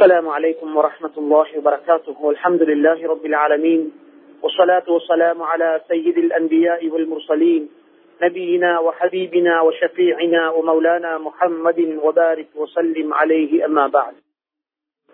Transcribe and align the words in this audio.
السلام 0.00 0.28
عليكم 0.28 0.76
ورحمة 0.76 1.10
الله 1.18 1.46
وبركاته. 1.58 2.16
والحمد 2.20 2.62
لله 2.62 3.08
رب 3.08 3.26
العالمين. 3.26 3.92
والصلاة 4.42 4.82
والسلام 4.88 5.42
على 5.42 5.80
سيد 5.88 6.18
الأنبياء 6.18 6.88
والمرسلين. 6.88 7.68
نبينا 8.22 8.78
وحبيبنا 8.78 9.60
وشفيعنا 9.60 10.50
ومولانا 10.50 11.18
محمد 11.18 11.98
وبارك 12.02 12.46
وسلم 12.56 13.14
عليه 13.14 13.64
أما 13.64 13.86
بعد. 13.86 14.14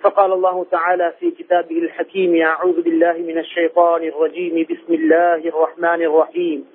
فقال 0.01 0.33
الله 0.33 0.65
تعالى 0.71 1.13
في 1.21 1.31
كتابه 1.31 1.79
الحكيم 1.79 2.43
أعوذ 2.43 2.83
بالله 2.83 3.13
من 3.13 3.39
الشيطان 3.39 4.03
الرجيم. 4.03 4.67
بسم 4.71 4.95
الله 4.95 5.49
الرحمن 5.49 6.03
الرحيم. 6.03 6.67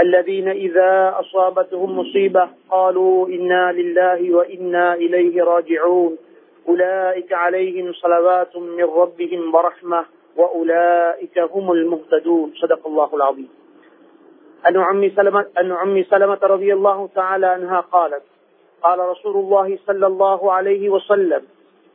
الذين 0.00 0.48
إذا 0.48 1.16
أصابتهم 1.20 1.98
مصيبة 1.98 2.48
قالوا 2.70 3.28
إنا 3.28 3.72
لله 3.72 4.34
وإنا 4.36 4.94
إليه 4.94 5.42
راجعون. 5.42 6.18
أولئك 6.68 7.32
عليهم 7.32 7.92
صلوات 7.92 8.56
من 8.56 8.84
ربهم 8.84 9.54
ورحمة 9.54 10.04
وأولئك 10.36 11.38
هم 11.38 11.72
المهتدون. 11.72 12.52
صدق 12.62 12.86
الله 12.86 13.10
العظيم. 13.14 13.48
أن 14.68 14.76
عمي 14.76 15.10
سلمة, 15.10 15.46
أن 15.58 15.72
عمي 15.72 16.04
سلمة 16.04 16.38
رضي 16.42 16.72
الله 16.72 17.08
تعالى 17.14 17.46
عنها 17.46 17.80
قالت 17.80 18.22
قال 18.82 18.98
رسول 18.98 19.36
الله 19.36 19.78
صلى 19.86 20.06
الله 20.06 20.52
عليه 20.52 20.88
وسلم 20.88 21.42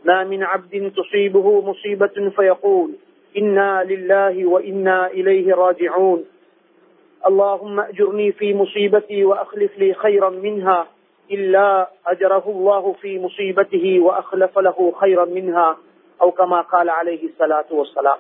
ما 0.06 0.24
من 0.24 0.44
عبد 0.44 0.92
تصيبه 0.96 1.62
مصيبة 1.62 2.30
فيقول 2.36 2.92
إنا 3.38 3.84
لله 3.84 4.46
وإنا 4.46 5.08
إليه 5.08 5.56
راجعون. 5.56 6.26
اللهم 7.28 7.80
أجرني 7.80 8.32
في 8.32 8.54
مصيبتي 8.54 9.26
وأخلف 9.26 9.78
لي 9.78 9.94
خيرا 9.94 10.30
منها 10.30 10.88
إلا 11.31 11.69
أجره 12.07 12.45
الله 12.47 12.93
في 12.95 13.19
مصيبته 13.19 14.01
وأخلف 14.01 14.59
له 14.61 14.93
خيرا 14.93 15.25
منها 15.27 15.69
أو 16.21 16.31
كما 16.33 16.61
قال 16.63 16.91
عليه 16.91 17.23
الصلاة 17.25 17.71
والسلام 17.73 18.19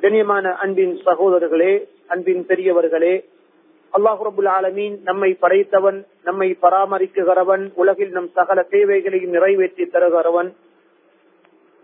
கண்ணியமான 0.00 0.44
அன்பின் 0.58 0.94
சகோதரர்களே 1.04 1.72
அன்பின் 2.10 2.42
பெரியவர்களே 2.48 3.12
அல்லாஹு 3.92 4.22
ரபுல் 4.24 4.50
ஆலமீன் 4.50 4.96
நம்மை 5.04 5.30
படைத்தவன் 5.42 5.98
நம்மை 6.24 6.48
பராமரிக்குகிறவன் 6.62 7.64
உலகில் 7.76 8.12
நம் 8.12 8.30
சகல 8.38 8.62
தேவைகளையும் 8.72 9.34
நிறைவேற்றி 9.36 9.84
தருகிறவன் 9.88 10.50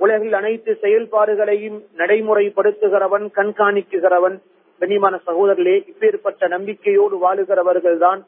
உலகில் 0.01 0.37
அனைத்து 0.41 0.73
செயல்பாடுகளையும் 0.83 1.79
நடைமுறைப்படுத்துகிறவன் 2.01 3.27
கண்காணிக்குகிறவன் 3.39 4.37
கண்ணியமான 4.81 5.15
சகோதரர்களே 5.29 5.77
இப்பேற்பட்ட 5.93 6.49
நம்பிக்கையோடு 6.49 7.19
வாழுகிறவர்கள் 7.25 7.99
தான் 8.05 8.21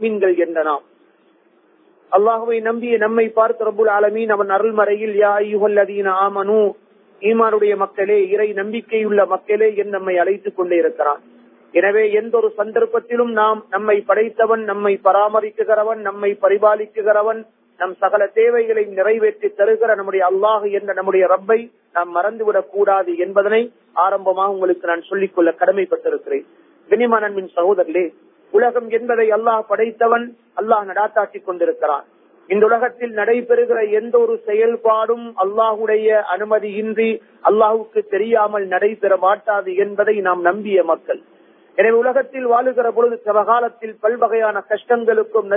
மீன்கள் 0.00 0.36
என்ற 0.44 0.58
நாம் 0.68 0.84
அல்லாஹுவை 2.11 2.61
நம்பிய 2.61 2.97
நம்மை 2.97 3.29
பார்த்து 3.29 3.65
ரபுல் 3.65 3.91
ஆலமீன் 3.97 4.29
அவன் 4.29 4.49
அருள்மறையில் 4.49 5.15
யா 5.21 5.31
ஐயுகல்லதீன 5.43 6.07
ஆமனு 6.25 6.61
ஈமானுடைய 7.21 7.75
மக்களே 7.75 8.29
இறை 8.29 8.53
நம்பிக்கையுள்ள 8.53 9.25
மக்களே 9.27 9.75
என் 9.75 9.89
நம்மை 9.89 10.17
அழைத்துக் 10.17 10.55
கொண்டே 10.55 10.75
இருக்கிறான். 10.75 11.21
எனவே 11.73 12.11
எந்த 12.11 12.37
ஒரு 12.37 12.53
சந்தர்ப்பத்திலும் 12.57 13.31
நாம் 13.31 13.65
நம்மை 13.69 14.01
படைத்தவன் 14.01 14.63
நம்மை 14.63 14.99
பராமரிக்குகிறவன் 15.03 15.99
நம்மை 15.99 16.37
பரிபாலிக்குகிறவன் 16.41 17.41
நம் 17.79 17.95
சகல 17.99 18.27
தேவைகளை 18.27 18.83
நிறைவேற்றி 18.85 19.47
தருகிற 19.47 19.95
நம்முடைய 19.95 20.23
அல்லாஹ் 20.31 20.71
என்ற 20.71 20.93
நம்முடைய 20.93 21.25
ரப்பை 21.27 21.59
நாம் 21.93 22.09
மறந்துவிடக் 22.15 22.71
கூடாது 22.71 23.17
என்பதனை 23.17 23.61
ஆரம்பமாக 24.05 24.51
உங்களுக்கு 24.51 24.87
நான் 24.87 25.01
சொல்லிக்கொள்ள 25.01 25.51
கடமைப்பட்டிருக்கிறேன். 25.59 26.45
வினிமானன்மின் 26.89 27.51
சகோதரர்களே 27.55 28.05
உலகம் 28.51 28.89
என்பதை 28.89 29.27
அல்லாஹ் 29.31 29.63
படைத்தவன் 29.67 30.25
அல்லாஹ் 30.61 30.85
நடாத்தாட்டி 30.89 31.39
கொண்டிருக்கிறான். 31.43 32.05
இந்த 32.49 32.65
உலகத்தில் 32.65 33.13
நடைபெறுகிற 33.13 33.79
எந்த 33.89 34.19
ஒரு 34.19 34.35
செயல்பாடும் 34.45 35.25
அல்லாஹுடைய 35.43 36.07
அனுமதியின்றி 36.35 37.09
அல்லாஹுக்கு 37.49 38.01
தெரியாமல் 38.07 38.67
நடைபெற 38.67 39.17
மாட்டாது 39.17 39.75
என்பதை 39.75 40.15
நாம் 40.27 40.41
நம்பிய 40.41 40.83
மக்கள். 40.83 41.21
எனவே 41.77 41.97
உலகத்தில் 41.97 42.47
வாழுகிற 42.47 42.87
பொழுது 42.91 43.17
சமகாலத்தில் 43.27 43.95
பல்வகையான 44.03 44.57
கஷ்டங்களுக்கும் 44.71 45.47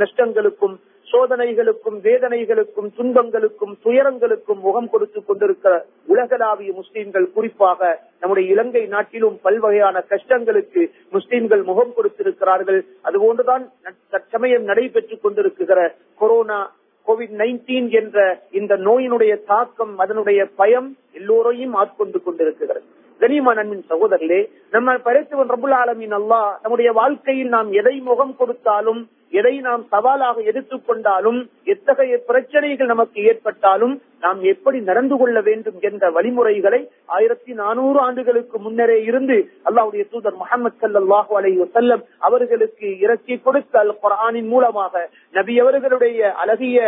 நஷ்டங்களுக்கும் 0.00 0.74
சோதனைகளுக்கும் 1.08 1.98
வேதனைகளுக்கும் 2.06 2.88
துன்பங்களுக்கும் 2.96 3.74
துயரங்களுக்கும் 3.84 4.60
முகம் 4.60 4.88
கொடுத்து 4.90 5.24
கொண்டிருக்கிற 5.24 5.72
உலகளாவிய 6.06 6.70
முஸ்லீம்கள் 6.80 7.26
குறிப்பாக 7.32 7.90
நம்முடைய 8.20 8.52
இலங்கை 8.52 8.86
நாட்டிலும் 8.86 9.36
பல்வகையான 9.44 10.02
கஷ்டங்களுக்கு 10.12 10.82
முஸ்லீம்கள் 11.12 11.62
முகம் 11.64 11.92
கொடுத்திருக்கிறார்கள். 11.96 12.80
அதுபோன்றுதான் 13.04 13.66
தற்சமயம் 14.10 14.64
நடைபெற்றுக் 14.64 15.22
கொண்டிருக்கிற 15.22 15.94
கொரோனா 16.18 16.60
கோவிட் 17.08 17.36
நைன்டீன் 17.42 17.88
என்ற 18.00 18.18
இந்த 18.50 18.76
நோயினுடைய 18.76 19.44
தாக்கம் 19.44 19.98
அதனுடைய 19.98 20.46
பயம் 20.56 20.96
எல்லோரையும் 21.12 21.74
ஆட்கொண்டு 21.74 22.22
கொண்டிருக்கிறது. 22.22 22.82
கனிமான 23.24 23.60
அன்பின் 23.60 23.88
சகோதரர்களே 23.90 24.38
நம்ம 24.72 24.96
படைத்தவன் 25.04 25.52
ரபுல் 25.52 25.76
ஆலமின் 25.76 26.16
அல்லா 26.16 26.40
நம்முடைய 26.62 26.88
வாழ்க்கையில் 26.96 27.52
நாம் 27.54 27.70
எதை 27.80 27.94
முகம் 28.04 28.34
கொடுத்தாலும் 28.36 29.02
எதை 29.32 29.52
நாம் 29.60 29.82
சவாலாக 29.92 30.42
எடுத்துக்கொண்டாலும் 30.50 31.38
எத்தகைய 31.66 32.16
பிரச்சனைகள் 32.26 32.90
நமக்கு 32.90 33.20
ஏற்பட்டாலும் 33.24 33.94
நாம் 34.20 34.40
எப்படி 34.44 34.78
நடந்து 34.80 35.16
கொள்ள 35.16 35.38
வேண்டும் 35.40 35.78
என்ற 35.80 36.10
வழிமுறைகளை 36.10 36.80
ஆயிரத்தி 37.16 37.54
நானூறு 37.54 37.98
ஆண்டுகளுக்கு 38.00 38.58
முன்னரே 38.58 38.98
இருந்து 39.04 39.38
அல்லாவுடைய 39.68 40.04
தூதர் 40.12 40.38
முகமது 40.42 40.76
சல்லாஹு 40.84 41.34
அலை 41.36 41.52
வசல்லம் 41.56 42.04
அவர்களுக்கு 42.20 42.90
இறக்கி 43.00 43.36
கொடுத்த 43.38 43.80
அல் 43.80 43.96
குரானின் 44.04 44.48
மூலமாக 44.48 45.04
நபி 45.34 45.56
அவர்களுடைய 45.60 46.32
அழகிய 46.42 46.78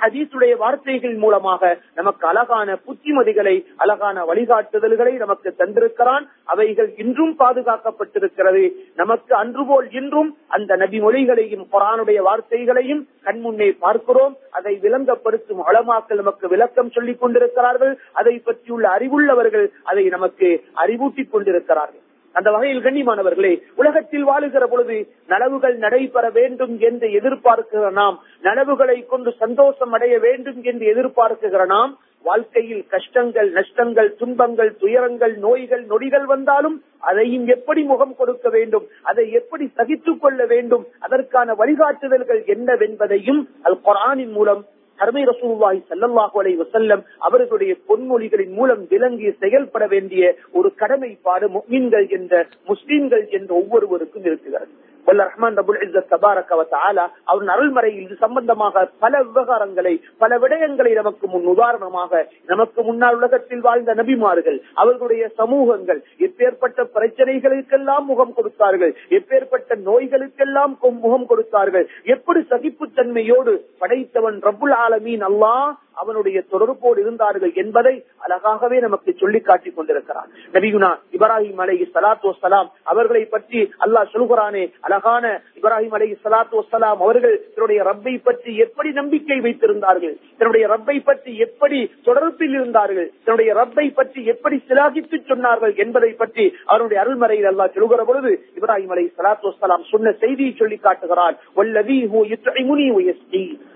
ஹதீசுடைய 0.00 0.56
வார்த்தைகள் 0.56 1.14
மூலமாக 1.14 1.78
நமக்கு 1.94 2.26
அழகான 2.26 2.78
புத்திமதிகளை 2.86 3.66
அழகான 3.76 4.24
வழிகாட்டுதல்களை 4.24 5.12
நமக்கு 5.16 5.54
தந்திருக்கிறான். 5.58 6.28
அவைகள் 6.44 6.94
இன்றும் 6.96 7.34
பாதுகாக்கப்பட்டிருக்கிறது. 7.38 8.72
நமக்கு 8.94 9.34
அன்று 9.34 9.66
போல் 9.66 9.90
இன்றும் 9.90 10.36
அந்த 10.48 10.76
நபி 10.76 11.00
மொழிகளையும் 11.00 11.66
குரானுடைய 11.72 12.22
வார்த்தைகளையும் 12.22 13.02
கண்முன்னே 13.24 13.78
பார்க்கிறோம். 13.78 14.36
அதை 14.50 14.78
விளங்கப்படுத்தும் 14.82 15.62
அளமாக்கள் 15.66 16.20
நமக்கு 16.22 16.48
விளக்கம் 16.48 16.90
சொல்லிக் 16.90 17.20
கொண்டிருக்கிறார்கள். 17.20 17.98
அதை 18.12 18.38
பற்றியுள்ள 18.38 18.88
அறிவுள்ளவர்கள் 18.88 19.68
அதை 19.84 20.04
நமக்கு 20.04 20.64
அறிவூட்டிக் 20.76 21.30
கொண்டிருக்கிறார்கள். 21.30 22.04
அந்த 22.36 22.48
வகையில் 22.50 22.82
கண்ணியமானவர்களே 22.82 23.52
உலகத்தில் 23.76 24.26
வாழுகிற 24.28 24.64
பொழுது 24.66 24.96
நனவுகள் 25.28 25.76
நடைபெற 25.76 26.26
வேண்டும் 26.30 26.74
என்று 26.80 27.08
எதிர்பார்க்கிற 27.18 27.90
நாம் 27.92 28.16
நனவுகளை 28.44 28.98
கொண்டு 29.06 29.32
சந்தோஷம் 29.40 29.94
அடைய 29.98 30.16
வேண்டும் 30.18 30.60
என்று 30.62 30.86
எதிர்பார்க்கிற 30.92 31.64
நாம் 31.66 31.94
வாழ்க்கையில் 32.24 32.84
கஷ்டங்கள் 32.86 33.48
நஷ்டங்கள் 33.50 34.08
துன்பங்கள் 34.16 34.70
துயரங்கள் 34.76 35.34
நோய்கள் 35.38 35.84
நொடிகள் 35.86 36.26
வந்தாலும் 36.26 36.76
அதையும் 37.00 37.44
எப்படி 37.46 37.82
முகம் 37.82 38.14
கொடுக்க 38.16 38.48
வேண்டும் 38.48 38.86
அதை 39.02 39.26
எப்படி 39.32 39.66
சகித்துக் 39.76 40.22
கொள்ள 40.22 40.46
வேண்டும் 40.46 40.84
அதற்கான 41.00 41.54
வழிகாட்டுதல்கள் 41.54 42.42
என்னவென்பதையும் 42.54 43.40
அல் 43.62 43.80
குரானின் 43.84 44.32
மூலம் 44.32 44.62
கர்மை 44.98 45.22
ரசூல்லாய் 45.30 45.80
சல்லல்லாஹு 45.90 46.36
அலை 46.40 46.52
வசல்லம் 46.56 47.02
அவர்களுடைய 47.18 47.72
பொன்மொழிகளின் 47.88 48.54
மூலம் 48.58 48.82
விளங்கி 48.88 49.30
செயல்பட 49.42 49.86
வேண்டிய 49.86 50.22
ஒரு 50.52 50.68
கடமைப்பாடு 50.74 51.48
முஸ்லிம்கள் 51.48 52.06
என்ற 52.08 52.34
முஸ்லிம்கள் 52.66 53.24
என்ற 53.28 53.50
ஒவ்வொருவருக்கும் 53.54 54.24
இருக்கிறது. 54.24 54.68
வல்ல 55.06 55.24
ரஹ்மான் 55.24 55.58
ரபுல் 55.58 55.80
இஸ்ஸத் 55.84 56.10
தபாரக 56.12 56.56
வ 56.56 56.64
தஆலா 56.72 57.04
அருள்மறையில் 57.52 58.04
இது 58.04 58.16
சம்பந்தமாக 58.22 58.84
பல 59.00 59.22
விவகாரங்களை 59.26 59.92
பல 60.22 60.38
விடயங்களை 60.42 60.92
நமக்கு 60.94 61.26
முன் 61.26 61.46
உதாரணமாக 61.52 62.22
நமக்கு 62.48 62.80
முன்னால் 62.82 63.18
உலகத்தில் 63.18 63.64
வாழ்ந்த 63.66 63.94
நபிமார்கள் 63.94 64.58
அவர்களுடைய 64.76 65.24
சமூகங்கள் 65.40 66.00
எப்பேற்பட்ட 66.26 66.88
பிரச்சனைகளுக்கெல்லாம் 66.96 68.06
முகம் 68.06 68.34
கொடுத்தார்கள் 68.36 68.94
எப்பேற்பட்ட 69.18 69.78
நோய்களுக்கெல்லாம் 69.86 70.74
முகம் 70.98 71.26
கொடுத்தார்கள் 71.26 71.86
எப்படி 72.06 72.42
சகிப்புத்தன்மையோடு 72.52 73.54
படைத்தவன் 73.80 74.38
ரபுல் 74.48 74.76
ஆலமீன் 74.82 75.26
அல்லாஹ் 75.30 75.68
அவனுடைய 75.96 76.38
தொடர்போடு 76.52 76.98
இருந்தார்கள் 77.04 77.52
என்பதை 77.62 77.94
அழகாகவே 78.24 78.78
நமக்கு 78.84 79.10
சொல்லி 79.20 79.40
காட்டிக் 79.42 79.76
கொண்டிருக்கிறான். 79.76 80.28
நபியுனா 80.54 80.90
இப்ராஹிம் 81.16 81.60
அலை 81.64 81.76
சலாத்து 81.94 82.26
வசலாம் 82.30 82.68
அவர்களை 82.92 83.22
பற்றி 83.34 83.60
அல்லாஹ் 83.84 84.12
சொல்கிறானே 84.14 84.64
அழகான 84.88 85.24
இப்ராஹிம் 85.58 85.96
அலை 85.98 86.08
சலாத்து 86.24 86.56
வசலாம் 86.60 87.00
அவர்கள் 87.06 87.36
தன்னுடைய 87.46 87.80
ரப்பை 87.90 88.14
பற்றி 88.28 88.52
எப்படி 88.66 88.90
நம்பிக்கை 89.00 89.38
வைத்திருந்தார்கள் 89.46 90.16
தன்னுடைய 90.40 90.64
ரப்பை 90.74 90.96
பற்றி 91.08 91.32
எப்படி 91.46 91.78
தொடர்பில் 92.08 92.56
இருந்தார்கள் 92.58 93.08
தன்னுடைய 93.24 93.50
ரப்பை 93.60 93.86
பற்றி 93.98 94.20
எப்படி 94.34 94.58
சிலாகித்து 94.68 95.18
சொன்னார்கள் 95.30 95.74
என்பதை 95.84 96.12
பற்றி 96.22 96.46
அவருடைய 96.70 96.98
அருள்மறையில் 97.04 97.50
அல்லாஹ் 97.52 97.74
சொல்கிற 97.78 98.04
பொழுது 98.10 98.32
இப்ராஹிம் 98.58 98.94
அலை 98.96 99.06
சலாத்து 99.18 99.50
வசலாம் 99.50 99.86
சொன்ன 99.92 100.14
செய்தியை 100.22 100.52
சொல்லி 100.60 100.78
காட்டுகிறான் 100.80 101.36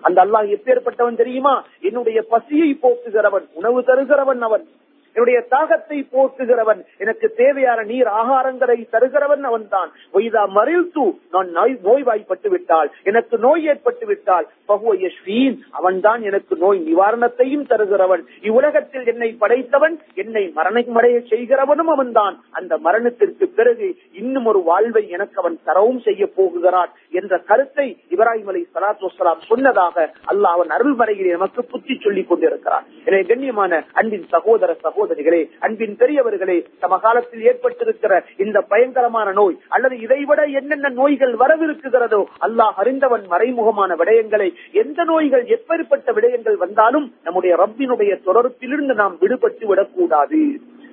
அந்த 0.07 0.19
அல்லாஹ் 0.25 0.47
எப்பேற்பட்டவன் 0.55 1.19
தெரியுமா? 1.21 1.53
என்னுடைய 1.89 2.10
பசியை 2.19 2.79
போக்குகிறவன் 2.83 3.47
உணவு 3.55 3.81
தருகிறவன் 3.81 4.39
அவன். 4.39 4.69
என்னுடைய 5.17 5.39
தாகத்தை 5.55 5.99
போக்குகிறவன் 6.15 6.81
எனக்கு 7.03 7.27
தேவையான 7.41 7.81
நீர் 7.91 8.11
ஆகாரங்களை 8.21 8.79
தருகிறவன் 8.95 9.45
அவன் 9.51 9.67
தான் 9.75 9.91
ஒய்தா 10.15 10.43
மறிழ்த்து 10.59 11.05
நான் 11.35 11.51
நோய் 11.59 11.75
நோய்வாய்ப்பட்டு 11.89 12.49
விட்டால் 12.55 12.91
எனக்கு 13.11 13.39
நோய் 13.47 13.67
ஏற்பட்டு 13.73 14.07
விட்டால் 14.11 14.47
பகுவயஸ்வீன் 14.71 15.57
அவன் 15.79 15.99
தான் 16.07 16.21
எனக்கு 16.31 16.55
நோய் 16.65 16.79
நிவாரணத்தையும் 16.89 17.67
தருகிறவன். 17.73 18.23
இவ்வுலகத்தில் 18.49 19.09
என்னை 19.13 19.31
படைத்தவன் 19.43 19.97
என்னை 20.23 20.45
மரணமடைய 20.59 21.17
செய்கிறவனும் 21.33 21.91
அவன் 21.95 22.13
தான் 22.19 22.35
அந்த 22.59 22.73
மரணத்திற்கு 22.87 23.47
பிறகு 23.59 23.89
இன்னும் 24.21 24.49
ஒரு 24.53 24.61
வாழ்வை 24.71 25.05
எனக்கு 25.17 25.39
அவன் 25.43 25.59
தரவும் 25.69 26.01
செய்ய 26.07 26.23
போகுகிறான் 26.39 26.91
என்ற 27.21 27.33
கருத்தை 27.51 27.87
இப்ராஹிம் 28.15 28.51
அலி 28.53 28.63
சலாத்து 28.77 29.11
சொன்னதாக 29.51 30.07
அல்லாஹ் 30.33 30.57
அவன் 30.59 30.75
அருள்மறையில் 30.77 31.35
நமக்கு 31.37 31.61
புத்தி 31.73 31.95
சொல்லிக் 32.05 32.31
கொண்டிருக்கிறான். 32.31 32.87
எனவே 33.07 33.23
கண்ணியமான 33.31 33.83
அன்பின் 34.01 34.27
சகோதர 34.35 34.71
சகோதரிகளே 35.01 35.41
அன்பின் 35.67 35.95
பெரியவர்களே 36.01 36.57
சமகாலத்தில் 36.83 37.45
ஏற்பட்டிருக்கிற 37.51 38.13
இந்த 38.45 38.59
பயங்கரமான 38.73 39.29
நோய் 39.33 39.57
அல்லது 39.69 39.95
இதைவிட 40.07 40.41
என்னென்ன 40.61 40.91
நோய்கள் 41.01 41.35
வரவிருக்குகிறதோ 41.43 42.21
அல்லாஹ் 42.47 42.79
அறிந்தவன் 42.83 43.25
மறைமுகமான 43.33 43.97
விடயங்களை 44.01 44.49
எந்த 44.83 45.05
நோய்கள் 45.05 45.45
எப்பேற்பட்ட 45.57 46.15
விடயங்கள் 46.19 46.59
வந்தாலும் 46.65 47.07
நம்முடைய 47.25 47.55
ரப்பினுடைய 47.63 48.13
தொடர்பிலிருந்து 48.29 48.97
நாம் 49.03 49.17
விடுபட்டு 49.21 49.67
விடக்கூடாது. 49.71 50.43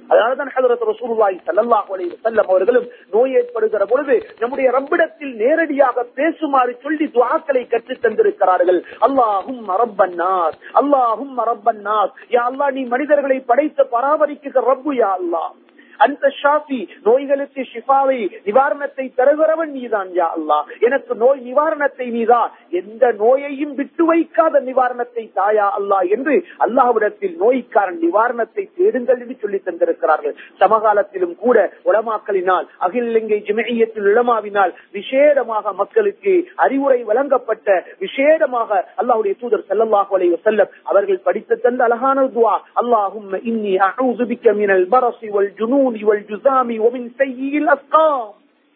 அதனாலதான் 0.09 0.53
ஹதரத் 0.55 0.85
ரசூலுல்லாஹி 0.91 1.37
ஸல்லல்லாஹு 1.47 1.89
அலைஹி 1.95 2.09
வஸல்லம் 2.15 2.49
அவர்களும் 2.49 2.87
நோய் 3.15 3.35
ஏற்படுகிற 3.39 3.83
பொழுது 3.85 4.15
நம்முடைய 4.41 4.67
ரப்பிடத்தில் 4.77 5.33
நேரடியாக 5.43 6.05
பேசுமாறு 6.19 6.73
சொல்லி 6.83 7.07
துஆக்களை 7.17 7.63
கற்றுத் 7.67 8.03
தந்திருக்கிறார்கள். 8.05 8.79
அல்லாஹும் 9.07 9.63
ரப்பன் 9.81 10.17
நாஸ் 10.21 10.57
அல்லாஹும் 10.81 11.37
ரப்பன் 11.51 11.81
நாஸ். 11.89 12.13
யா 12.35 12.43
அல்லாஹ் 12.51 12.73
நீ 12.77 12.83
மனிதர்களை 12.95 13.39
படைத்து 13.51 13.85
பராமரிக்கிற 13.95 14.65
ரப்பு 14.71 14.93
யா 15.01 15.11
அல்லாஹ். 15.19 15.51
அந்த 15.99 16.31
ஷாஃபி 16.39 16.79
நோய்களுக்கு 17.07 17.61
ஷிஃபாவை 17.71 18.17
நிவாரணத்தை 18.47 19.05
தருகிறவன் 19.19 19.73
நீதான் 19.77 20.11
யா 20.17 20.27
அல்லா 20.37 20.57
எனக்கு 20.87 21.13
நோய் 21.23 21.41
நிவாரணத்தை 21.47 22.07
நீதான் 22.17 22.49
எந்த 22.81 23.05
நோயையும் 23.21 23.73
விட்டு 23.79 24.03
வைக்காத 24.09 24.61
நிவாரணத்தை 24.67 25.23
தாயா 25.37 25.67
அல்லா 25.77 25.99
என்று 26.15 26.35
அல்லாஹ்விடத்தில் 26.65 27.35
நோய்க்காரன் 27.43 27.99
நிவாரணத்தை 28.05 28.63
தேடுங்கள் 28.77 29.21
என்று 29.23 29.35
சொல்லி 29.43 29.59
தந்திருக்கிறார்கள். 29.61 30.35
சமகாலத்திலும் 30.61 31.35
கூட 31.43 31.57
உலமாக்களினால் 31.89 32.65
அகில் 32.85 33.09
இலங்கை 33.11 33.39
ஜிமையத்தில் 33.47 34.09
உலமாவினால் 34.11 34.73
விசேடமாக 34.97 35.73
மக்களுக்கு 35.81 36.33
அறிவுரை 36.65 36.99
வழங்கப்பட்ட 37.09 37.67
விசேடமாக 38.03 38.69
அல்லாஹுடைய 39.01 39.33
தூதர் 39.41 39.67
செல்லல்லாஹு 39.69 40.15
அலைய 40.17 40.37
செல்லம் 40.47 40.73
அவர்கள் 40.85 41.25
படித்து 41.27 41.55
தந்த 41.59 41.83
அழகான 41.87 42.27
துவா 42.35 42.55
அல்லாஹும் 42.81 43.33
இன்னி 43.51 43.73
அஊது 43.87 44.25
மினல் 44.57 44.87
பரசி 44.93 45.29
வல் 45.35 45.51
ஜுனூன் 45.59 45.86
ஜுனூனி 45.87 46.03
வல் 46.07 46.23
ஜுசாமி 46.29 46.75
ஒமின் 46.87 47.11
செய்யில் 47.19 47.69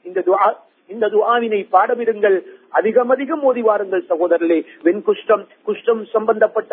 இந்த 0.05 0.19
துஆ 0.27 0.45
இந்த 0.89 1.05
துஆவினை 1.13 1.59
பாடமிடுங்கள் 1.73 2.35
அதிகம் 2.77 3.11
அதிகம் 3.13 3.43
ஓதி 3.49 3.61
வாருங்கள் 3.67 4.03
சகோதரர்களே. 4.09 4.57
வெண்குஷ்டம் 4.85 5.43
குஷ்டம் 5.67 6.01
சம்பந்தப்பட்ட 6.13 6.71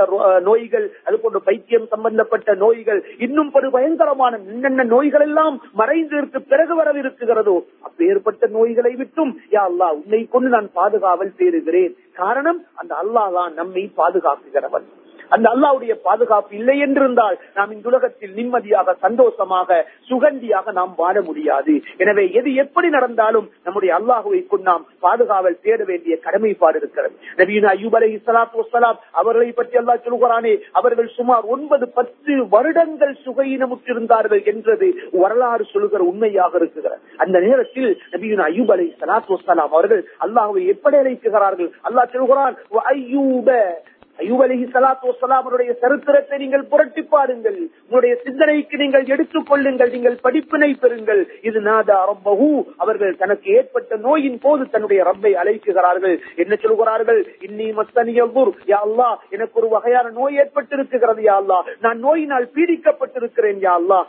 நோய்கள் 0.48 0.86
அது 1.06 1.16
போன்ற 1.22 1.38
பைத்தியம் 1.48 1.86
சம்பந்தப்பட்ட 1.94 2.54
நோய்கள் 2.62 3.00
இன்னும் 3.26 3.50
படு 3.54 3.68
பயங்கரமான 3.76 4.38
என்னென்ன 4.54 4.86
நோய்கள் 4.94 5.24
எல்லாம் 5.28 5.56
மறைந்திருக்கு 5.80 6.40
பிறகு 6.52 6.76
வரவிருக்குகிறதோ 6.80 7.56
அப்பேற்பட்ட 7.88 8.50
நோய்களை 8.56 8.94
விட்டும் 9.02 9.32
யா 9.56 9.64
அல்லா 9.70 9.90
உன்னை 10.00 10.22
கொண்டு 10.34 10.50
நான் 10.56 10.70
பாதுகாவல் 10.80 11.36
தேறுகிறேன் 11.40 11.92
காரணம் 12.14 12.60
அந்த 12.74 12.94
அல்லாஹ் 13.02 13.50
நம்மை 13.60 13.84
பாதுகாக்குகிறவன். 14.00 14.88
அந்த 15.34 15.46
அல்லாவுடைய 15.54 15.94
பாதுகாப்பு 16.08 16.56
இல்லை 16.60 16.76
என்றிருந்தால் 16.86 17.36
நாம் 17.58 17.72
இந்த 17.76 17.88
உலகத்தில் 17.92 18.34
நிம்மதியாக 18.38 18.96
சந்தோஷமாக 19.04 19.80
சுகந்தியாக 20.10 20.72
நாம் 20.78 20.92
வாழ 21.02 21.16
முடியாது. 21.28 21.74
எனவே 22.02 22.24
எது 22.40 22.50
எப்படி 22.64 22.90
நடந்தாலும் 22.96 23.48
நம்முடைய 23.66 23.92
அல்லாஹுவை 23.98 24.40
நாம் 24.70 24.86
பாதுகாவல் 25.06 25.60
தேட 25.66 25.80
வேண்டிய 25.90 26.14
கடமைப்பாடு 26.26 26.78
இருக்கிறது. 26.80 27.14
நவீன 27.40 27.68
அயூப் 27.74 27.96
அலை 27.98 28.10
இஸ்லாத்து 28.16 28.60
வசலாம் 28.62 28.98
அவர்களை 29.20 29.50
பற்றி 29.58 29.76
அல்லாஹ் 29.82 30.04
சொல்கிறானே 30.06 30.54
அவர்கள் 30.80 31.10
சுமார் 31.18 31.44
ஒன்பது 31.56 31.86
பத்து 31.98 32.34
வருடங்கள் 32.54 33.14
சுகையினமுற்றிருந்தார்கள் 33.26 34.42
என்றது 34.52 34.88
வரலாறு 35.22 35.66
சொல்லுகிற 35.72 36.02
உண்மையாக 36.12 36.52
இருக்கிறது. 36.62 36.98
அந்த 37.24 37.36
நேரத்தில் 37.46 37.90
நபியின் 38.14 38.44
அயூப் 38.48 38.72
அலை 38.76 38.88
சலாத்து 39.02 39.36
வசலாம் 39.36 39.72
அவர்கள் 39.76 40.02
அல்லாஹுவை 40.26 40.64
எப்படி 40.74 40.98
அழைக்குகிறார்கள் 41.02 41.70
அல்லாஹ் 41.90 42.12
சொல்கிறான் 42.16 42.56
ஐயூப 44.22 44.38
ஐயூப் 44.38 44.42
அலி 44.44 44.56
சலாத்து 44.74 45.06
வசலாமருடைய 45.10 45.70
சரித்திரத்தை 45.82 46.36
நீங்கள் 46.38 46.64
புரட்டி 46.72 47.02
பாருங்கள். 47.02 47.58
உங்களுடைய 47.84 48.14
சிந்தனைக்கு 48.24 48.76
நீங்கள் 48.82 49.04
எடுத்துக் 49.14 49.46
கொள்ளுங்கள். 49.50 49.90
நீங்கள் 49.90 50.16
படிப்பினை 50.22 50.70
பெறுங்கள். 50.82 51.22
இது 51.48 51.60
நாதா 51.60 51.98
ரப்பஹு. 52.10 52.48
அவர்கள் 52.76 53.16
தனக்கு 53.16 53.48
ஏற்பட்ட 53.58 53.96
நோயின் 53.96 54.38
போது 54.44 54.62
தன்னுடைய 54.70 55.02
ரப்பை 55.08 55.32
அழைக்குகிறார்கள். 55.42 56.16
என்ன 56.42 56.56
சொல்கிறார்கள்? 56.64 57.20
இன்னி 57.48 57.68
மஸ்தனியூர் 57.78 58.52
யா 58.72 58.80
அல்லா 58.86 59.08
எனக்கு 59.36 59.58
ஒரு 59.60 59.68
வகையான 59.68 60.12
நோய் 60.18 60.38
ஏற்பட்டிருக்கிறது 60.42 61.22
யா 61.28 61.36
அல்லா 61.42 61.58
நான் 61.80 61.98
நோயினால் 62.06 62.48
பீடிக்கப்பட்டிருக்கிறேன் 62.56 63.60
யா 63.66 63.74
அல்லா 63.80 64.00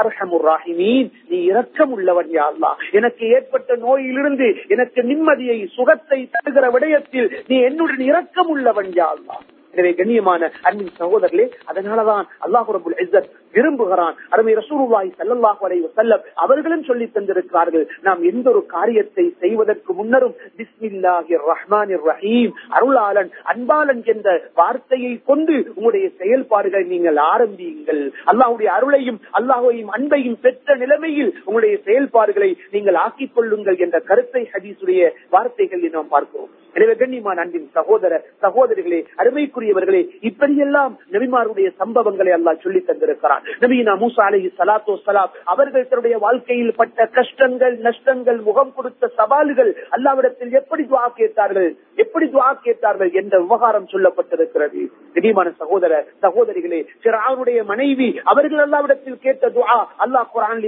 அர்ஹமுர் 0.00 0.46
ராஹிமீன். 0.50 1.10
நீ 1.30 1.38
இரக்கம் 1.52 1.92
உள்ளவன் 1.98 2.30
யா 2.38 2.46
அல்லா 2.52 2.72
எனக்கு 3.00 3.24
ஏற்பட்ட 3.38 3.76
நோயிலிருந்து 3.86 4.48
எனக்கு 4.68 5.02
நிம்மதியை 5.02 5.58
சுகத்தை 5.76 6.20
தருகிற 6.36 6.66
விடயத்தில் 6.76 7.30
நீ 7.46 7.58
என்னுடன் 7.70 8.04
இரக்கம் 8.12 8.48
உள்ளவன் 8.56 8.92
யா 9.00 9.08
அல்லா 9.16 9.29
எனவே 9.74 9.90
கண்ணியமான 9.92 10.50
அன்பின் 10.62 10.96
சகோதரர்களே 10.98 11.44
அதனாலதான் 11.66 12.24
அல்லாஹு 12.40 12.74
ரபுல் 12.76 12.96
இஸ்ஸத் 13.00 13.28
விரும்புகிறான். 13.54 14.16
அருமை 14.34 14.54
ரசூலுல்லாஹி 14.60 15.10
ஸல்லல்லாஹு 15.18 15.60
அலைஹி 15.68 15.82
வஸல்லம் 15.86 16.24
அவர்களும் 16.44 16.84
சொல்லி 16.90 17.06
தந்திருக்கிறார்கள் 17.16 17.84
நாம் 18.08 18.20
எந்த 18.30 18.46
ஒரு 18.52 18.62
காரியத்தை 18.76 19.24
செய்வதற்கு 19.42 19.90
முன்னரும் 20.00 20.36
பிஸ்மில்லாஹிர் 20.60 21.44
ரஹ்மானிர் 21.52 22.04
ரஹீம் 22.10 22.52
அருளாளன் 22.78 23.30
அன்பாளன் 23.52 24.02
என்ற 24.14 24.28
வார்த்தையை 24.60 25.12
கொண்டு 25.30 25.56
உங்களுடைய 25.76 26.06
செயல்பாடுகளை 26.20 26.84
நீங்கள் 26.94 27.18
ஆரம்பியுங்கள். 27.32 28.02
அல்லாஹுடைய 28.32 28.68
அருளையும் 28.78 29.20
அல்லாஹையும் 29.40 29.92
அன்பையும் 29.96 30.38
பெற்ற 30.44 30.76
நிலைமையில் 30.82 31.32
உங்களுடைய 31.46 31.76
செயல்பாடுகளை 31.88 32.50
நீங்கள் 32.74 33.00
ஆக்கிக் 33.04 33.34
கொள்ளுங்கள் 33.36 33.78
என்ற 33.86 33.96
கருத்தை 34.10 34.42
ஹதீஸுடைய 34.54 35.00
வார்த்தைகளில் 35.34 35.94
நாம் 35.96 36.12
பார்க்கிறோம். 36.14 36.50
எனவே 36.76 36.94
கண்ணியமான 36.98 37.40
அன்பின் 37.44 37.68
சகோதர 37.78 38.12
சகோதரிகளே 38.44 39.00
அருமைக்குரியவர்களே 39.20 40.02
இப்படியெல்லாம் 40.28 40.92
நபிமாருடைய 41.14 41.68
சம்பவங்களை 41.80 42.32
அல்லாஹ் 42.36 42.62
சொல்லி 42.64 42.80
தந்திருக்கிறான். 42.90 43.39
நபீனா 43.62 43.94
மூசா 44.02 44.24
அலி 44.28 44.40
சலாத்து 44.58 44.96
சலாம் 45.08 45.34
அவர்கள் 45.52 45.88
தன்னுடைய 45.90 46.16
வாழ்க்கையில் 46.26 46.74
பட்ட 46.80 47.06
கஷ்டங்கள் 47.18 47.76
நஷ்டங்கள் 47.86 48.40
முகம் 48.48 48.72
கொடுத்த 48.76 49.12
சவால்கள் 49.20 49.72
அல்லாவிடத்தில் 49.96 50.52
எப்படி 50.60 50.84
துவா 50.90 51.04
கேட்டார்கள் 51.20 51.70
எப்படி 52.04 52.26
துவா 52.34 52.50
கேட்டார்கள் 52.66 53.10
என்ற 53.20 53.34
விவகாரம் 53.44 53.90
சொல்லப்பட்டிருக்கிறது. 53.92 54.82
திடீமான 55.14 55.48
சகோதர 55.62 55.92
சகோதரிகளே 56.24 56.80
சிறாவுடைய 57.04 57.60
மனைவி 57.72 58.08
அவர்கள் 58.32 58.64
அல்லாவிடத்தில் 58.66 59.22
கேட்ட 59.26 59.50
துவா 59.56 59.78
அல்லாஹ் 60.04 60.30
குரான் 60.34 60.62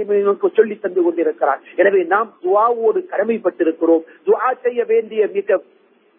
சொல்லி 0.57 0.75
தந்து 0.77 1.01
கொண்டிருக்கிறார் 1.03 1.61
எனவே 1.81 2.01
நாம் 2.13 2.29
துவாவோடு 2.43 2.99
கடமைப்பட்டிருக்கிறோம். 3.13 4.03
துவா 4.27 4.49
செய்ய 4.65 4.81
வேண்டிய 4.91 5.21
மிக 5.37 5.59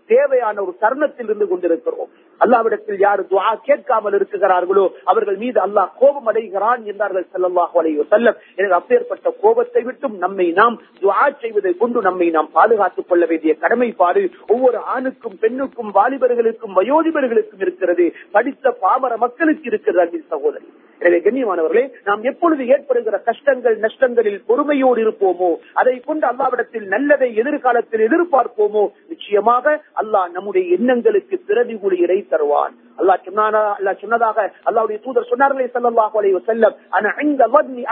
தேவையான 0.07 0.63
ஒரு 0.63 0.75
தருணத்தில் 0.81 1.27
இருந்து 1.27 1.49
கொண்டிருக்கிறோம். 1.49 2.11
அல்லாவிடத்தில் 2.41 2.99
யார் 2.99 3.21
துவா 3.27 3.57
கேட்காமல் 3.63 4.13
இருக்கிறார்களோ 4.13 4.89
அவர்கள் 5.05 5.37
மீது 5.37 5.61
அல்லாஹ் 5.61 5.91
கோபம் 5.99 6.27
அடைகிறான் 6.27 6.85
என்றார்கள் 6.85 7.27
செல்லல்லாஹு 7.35 7.75
வலையோ 7.75 8.05
செல்லம் 8.11 8.39
எனக்கு 8.57 8.75
அப்பேற்பட்ட 8.75 9.31
கோபத்தை 9.41 9.83
விட்டும் 9.83 10.17
நம்மை 10.17 10.53
நாம் 10.53 10.83
துவா 11.03 11.37
செய்வதை 11.41 11.77
கொண்டு 11.77 12.01
நம்மை 12.01 12.31
நாம் 12.31 12.51
பாதுகாத்துக் 12.53 13.09
கொள்ள 13.09 13.27
வேண்டிய 13.27 13.55
கடமைப்பாடு 13.55 14.31
ஒவ்வொரு 14.47 14.79
ஆணுக்கும் 14.79 15.39
பெண்ணுக்கும் 15.41 15.95
வாலிபர்களுக்கும் 15.95 16.77
வயோதிபர்களுக்கும் 16.77 17.61
இருக்கிறது. 17.61 18.15
படித்த 18.31 18.71
பாமர 18.71 19.17
மக்களுக்கு 19.17 19.65
இருக்கிறது 19.65 20.01
அன்பின் 20.01 20.29
சகோதரி. 20.29 20.69
எனவே 21.01 21.19
கண்ணியமானவர்களே 21.21 21.85
நாம் 22.05 22.23
எப்பொழுது 22.23 22.63
ஏற்படுகிற 22.67 23.17
கஷ்டங்கள் 23.29 23.77
நஷ்டங்களில் 23.79 24.39
பொறுமையோடு 24.49 25.01
இருப்போமோ 25.05 25.51
அதை 25.75 25.95
கொண்டு 26.01 26.27
அல்லாவிடத்தில் 26.27 26.87
நல்லதை 26.87 27.29
எதிர்காலத்தில் 27.35 28.05
எதிர்பார்ப்போமோ 28.09 28.85
நிச்சயமாக 29.09 29.67
அல்லாஹ் 30.03 30.29
நம்முடைய 30.33 30.65
எண்ணங்களுக்கு 30.77 31.37
பிரதிகூலி 31.49 31.99
இடை 32.05 32.19
தருவான். 32.27 32.75
அல்லாஹ் 32.99 33.25
சொன்னானா 33.27 33.63
அல்லாஹ் 33.79 34.01
சொன்னதாக 34.01 34.39
அல்லாவுடைய 34.69 34.99
தூதர் 35.05 35.31
சொன்னார்களே 35.33 35.69
சல்லாஹூ 35.75 36.19
அலைஹி 36.21 36.73
ஆனா 36.91 37.11
இந்த 37.23 37.45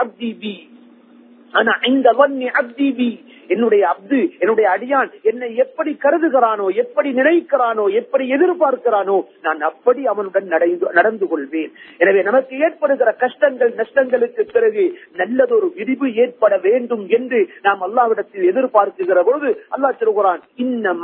அப்தி 0.03 0.31
பி 0.41 0.55
ஆனா 1.53 1.73
இந்த 1.91 2.09
அப்தி 2.61 2.89
பி 2.99 3.09
என்னுடைய 3.47 3.83
அப்து 3.93 4.19
என்னுடைய 4.39 4.67
அடியான் 4.75 5.11
என்னை 5.21 5.55
எப்படி 5.55 5.97
கருதுகிறானோ 6.03 6.67
எப்படி 6.73 7.09
நினைக்கிறானோ 7.11 7.85
எப்படி 7.91 8.25
எதிர்பார்க்கிறானோ 8.33 9.17
நான் 9.41 9.61
அப்படி 9.61 10.05
அவனுடன் 10.05 10.47
நடந்து 10.91 11.27
கொள்வேன். 11.27 11.71
எனவே 11.97 12.21
நமக்கு 12.21 12.57
ஏற்படுகிற 12.57 13.11
கஷ்டங்கள் 13.13 13.73
நஷ்டங்களுக்கு 13.73 14.41
பிறகு 14.51 14.83
நல்லதொரு 15.15 15.71
விரிவு 15.75 16.13
ஏற்பட 16.13 16.57
வேண்டும் 16.57 17.07
என்று 17.07 17.49
நாம் 17.61 17.81
அல்லாவிடத்தில் 17.81 18.49
எதிர்பார்க்குகிற 18.51 19.23
பொழுது 19.23 19.51
அல்லாஹ் 19.77 19.99
சொல்கிறான் 20.03 20.41
இன்ன 20.55 20.95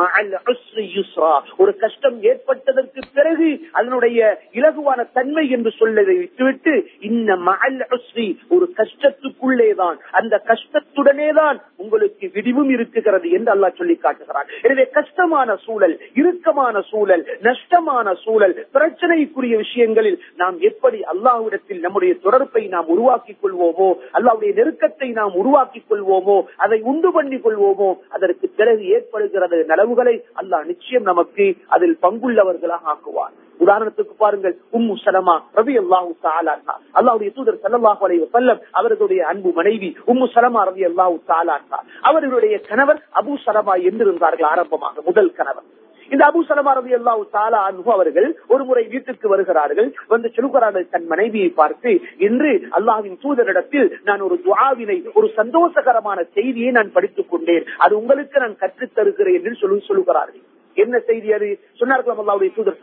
யுஸ்ரா. 0.96 1.32
ஒரு 1.58 1.78
கஷ்டம் 1.78 2.24
ஏற்பட்டதற்கு 2.24 3.02
பிறகு 3.14 3.50
அதனுடைய 3.72 4.40
இலகுவான 4.54 5.06
தன்மை 5.14 5.50
என்று 5.50 5.72
சொல்லதை 5.80 6.18
விட்டுவிட்டு 6.18 6.74
இன்ன 7.00 7.36
மகள் 7.36 7.80
உஸ்ரி. 7.98 8.28
ஒரு 8.50 8.74
கஷ்டத்துக்குள்ளேதான். 8.80 9.98
அந்த 10.12 10.42
கஷ்டத்துடனே 10.48 11.30
தான் 11.34 11.60
உங்களுக்கு 11.78 12.29
விடிவும் 12.36 12.72
இருக்குகிறது 12.76 13.28
என்று 13.38 13.52
அல்லாஹ் 13.56 13.78
சொல்லி 13.80 13.96
காட்டுகிறான். 13.98 14.50
எனவே 14.64 14.86
கஷ்டமான 14.98 15.56
சூழல் 15.66 15.96
இறுக்கமான 16.22 16.76
சூழல் 16.92 17.24
நஷ்டமான 17.48 18.14
சூழல் 18.24 18.56
பிரச்சனைக்குரிய 18.76 19.56
விஷயங்களில் 19.64 20.20
நாம் 20.42 20.58
எப்படி 20.70 21.00
அல்லாஹ்விடத்தில் 21.14 21.84
நம்முடைய 21.86 22.14
தொடர்பை 22.26 22.64
நாம் 22.76 22.92
உருவாக்கிக் 22.96 23.42
கொள்வோமோ 23.44 23.90
அல்லாவுடைய 24.18 24.52
நெருக்கத்தை 24.60 25.10
நாம் 25.20 25.36
உருவாக்கிக் 25.42 25.90
கொள்வோமோ 25.92 26.38
அதை 26.66 26.80
உண்டு 26.92 27.12
பண்ணிக் 27.18 27.46
கொள்வோமோ 27.46 27.90
அதற்கு 28.18 28.48
பிறகு 28.60 28.84
ஏற்படுகிறது 28.98 29.60
நலவுகளை 29.72 30.16
அல்லாஹ் 30.42 30.66
நிச்சயம் 30.72 31.10
நமக்கு 31.12 31.46
அதில் 31.76 32.00
பங்குள்ளவர்களாக 32.06 32.92
ஆக்குவார் 32.96 33.36
உதாரணத்துக்கு 33.60 34.14
பாருங்கள் 34.24 34.56
உம்மு 34.80 34.96
சலமா 35.06 35.36
ரவி 35.60 35.76
அல்லாஹூ 35.84 36.12
தாலான்ஹா 36.28 36.76
அல்லாவுடைய 37.00 37.32
தூதர் 37.38 37.62
சல்லாஹு 37.66 38.06
அலைய 38.08 38.22
வஸல்லம் 38.26 38.62
அவர்களுடைய 38.80 39.22
அன்பு 39.32 39.52
மனைவி 39.60 39.90
உம்மு 40.14 40.28
சலமா 40.36 40.64
ரவி 40.70 40.86
அல்லாஹூ 40.92 41.18
தாலான்ஹா 41.34 41.80
அவர்களுடைய 42.12 42.56
கணவர் 42.70 43.02
அபு 43.22 43.36
சலமா 43.46 43.76
என்றிருந்தார்கள் 43.90 44.50
ஆரம்பமாக 44.54 45.02
முதல் 45.10 45.32
கணவர். 45.40 45.68
இந்த 46.12 46.24
அபு 46.28 46.40
சலமா 46.50 46.72
ரவி 46.78 46.94
அல்லாஹூ 46.98 47.24
தாலா 47.36 47.58
அன்பு 47.70 47.90
அவர்கள் 47.96 48.30
ஒரு 48.54 48.64
முறை 48.70 48.84
வீட்டிற்கு 48.94 49.28
வருகிறார்கள் 49.34 49.90
வந்து 50.14 50.30
சொல்கிறார்கள் 50.38 50.86
தன் 50.94 51.06
மனைவியை 51.12 51.50
பார்த்து 51.60 51.92
இன்று 52.28 52.54
அல்லாஹின் 52.78 53.20
தூதரிடத்தில் 53.26 53.88
நான் 54.08 54.22
ஒரு 54.28 54.38
துவாவினை 54.46 54.98
ஒரு 55.20 55.28
சந்தோஷகரமான 55.40 56.20
செய்தியை 56.38 56.72
நான் 56.78 56.94
படித்துக் 56.96 57.30
கொண்டேன். 57.32 57.68
அது 57.78 57.94
உங்களுக்கு 58.02 58.40
நான் 58.46 58.60
கற்றுத் 58.64 58.96
தருகிறேன் 59.00 59.38
என்று 59.40 59.62
சொல்லி 59.64 59.80
சொல்லுகிறார்கள். 59.90 60.44
என்ன 60.78 61.00
செய்தி 61.00 61.34
அது? 61.34 61.48
சொன்னார்கள் 61.80 62.16
அல்லாவுடைய 62.16 62.50
தூதர் 62.56 62.80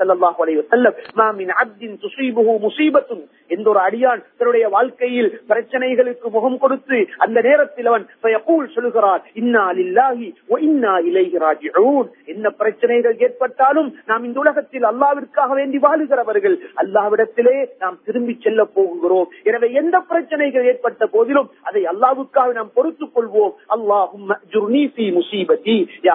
அப்தின் 1.62 1.96
எந்த 3.50 3.68
ஒரு 3.70 3.78
அடியான் 3.78 4.22
தன்னுடைய 4.38 4.68
வாழ்க்கையில் 4.68 5.40
பிரச்சனைகளுக்கு 5.48 6.30
முகம் 6.30 6.58
கொடுத்து 6.58 7.06
அந்த 7.16 7.40
நேரத்தில் 7.40 7.86
அவன் 7.86 8.06
ஃபயகூல் 8.20 8.72
சொல்கிறான் 8.74 9.22
இன்னா 9.34 9.64
இன்னா 10.60 10.98
இலைஹி 11.00 11.38
ராஜிஊன். 11.38 12.08
என்ன 12.24 12.50
பிரச்சனைகள் 12.50 13.16
ஏற்பட்டாலும் 13.18 13.94
நாம் 14.06 14.24
இந்த 14.24 14.40
உலகத்தில் 14.40 14.82
அல்லாவிற்காக 14.82 15.54
வேண்டி 15.54 15.78
வாழுகிறவர்கள் 15.78 16.56
அல்லாவிடத்திலே 16.76 17.68
நாம் 17.78 17.98
திரும்பி 18.04 18.36
செல்ல 18.40 18.64
போகிறோம் 18.64 19.30
எனவே 19.42 19.72
எந்த 19.72 20.00
பிரச்சனைகள் 20.00 20.64
ஏற்பட்ட 20.64 21.06
போதிலும் 21.06 21.50
அதை 21.62 21.84
அல்லாவுக்காக 21.84 22.52
நாம் 22.52 22.74
பொறுத்துக் 22.74 23.14
கொள்வோம். 23.16 23.54
அல்லாஹும் 23.68 24.26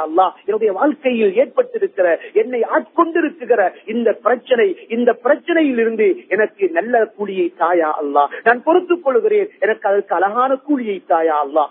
அல்லாஹ் 0.02 0.34
என்னுடைய 0.46 0.72
வாழ்க்கையில் 0.74 1.34
ஏற்பட்ட 1.34 1.61
ஏற்பட்டிருக்கிற 1.62 2.08
என்னை 2.42 2.62
ஆட்கொண்டிருக்கிற 2.76 3.62
இந்த 3.88 4.10
பிரச்சனை 4.24 4.68
இந்த 4.90 5.10
பிரச்சனையில் 5.24 5.80
இருந்து 5.80 6.08
எனக்கு 6.30 6.66
நல்ல 6.72 7.04
கூலியை 7.18 7.48
தாயா 7.60 7.90
அல்லா 8.02 8.24
நான் 8.44 8.64
பொறுத்துக் 8.64 9.04
கொள்கிறேன் 9.06 9.50
எனக்கு 9.60 9.86
அதற்கு 9.90 10.16
அழகான 10.16 10.52
கூலியை 10.68 10.98
தாயா 11.10 11.38
அல்லா 11.44 11.66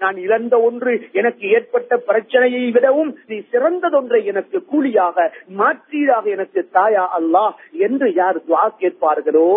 நான் 0.00 0.18
இழந்த 0.24 0.54
ஒன்று 0.60 0.94
எனக்கு 1.14 1.46
ஏற்பட்ட 1.50 1.98
பிரச்சனையை 2.08 2.64
விடவும் 2.70 3.12
நீ 3.26 3.38
சிறந்ததொன்றை 3.52 4.20
எனக்கு 4.32 4.58
கூலியாக 4.70 5.28
மாற்றீடாக 5.58 6.24
எனக்கு 6.30 6.62
தாயா 6.74 7.06
அல்லா 7.18 7.46
என்று 7.84 8.08
யார் 8.14 8.44
துவா 8.44 8.64
கேட்பார்களோ 8.78 9.48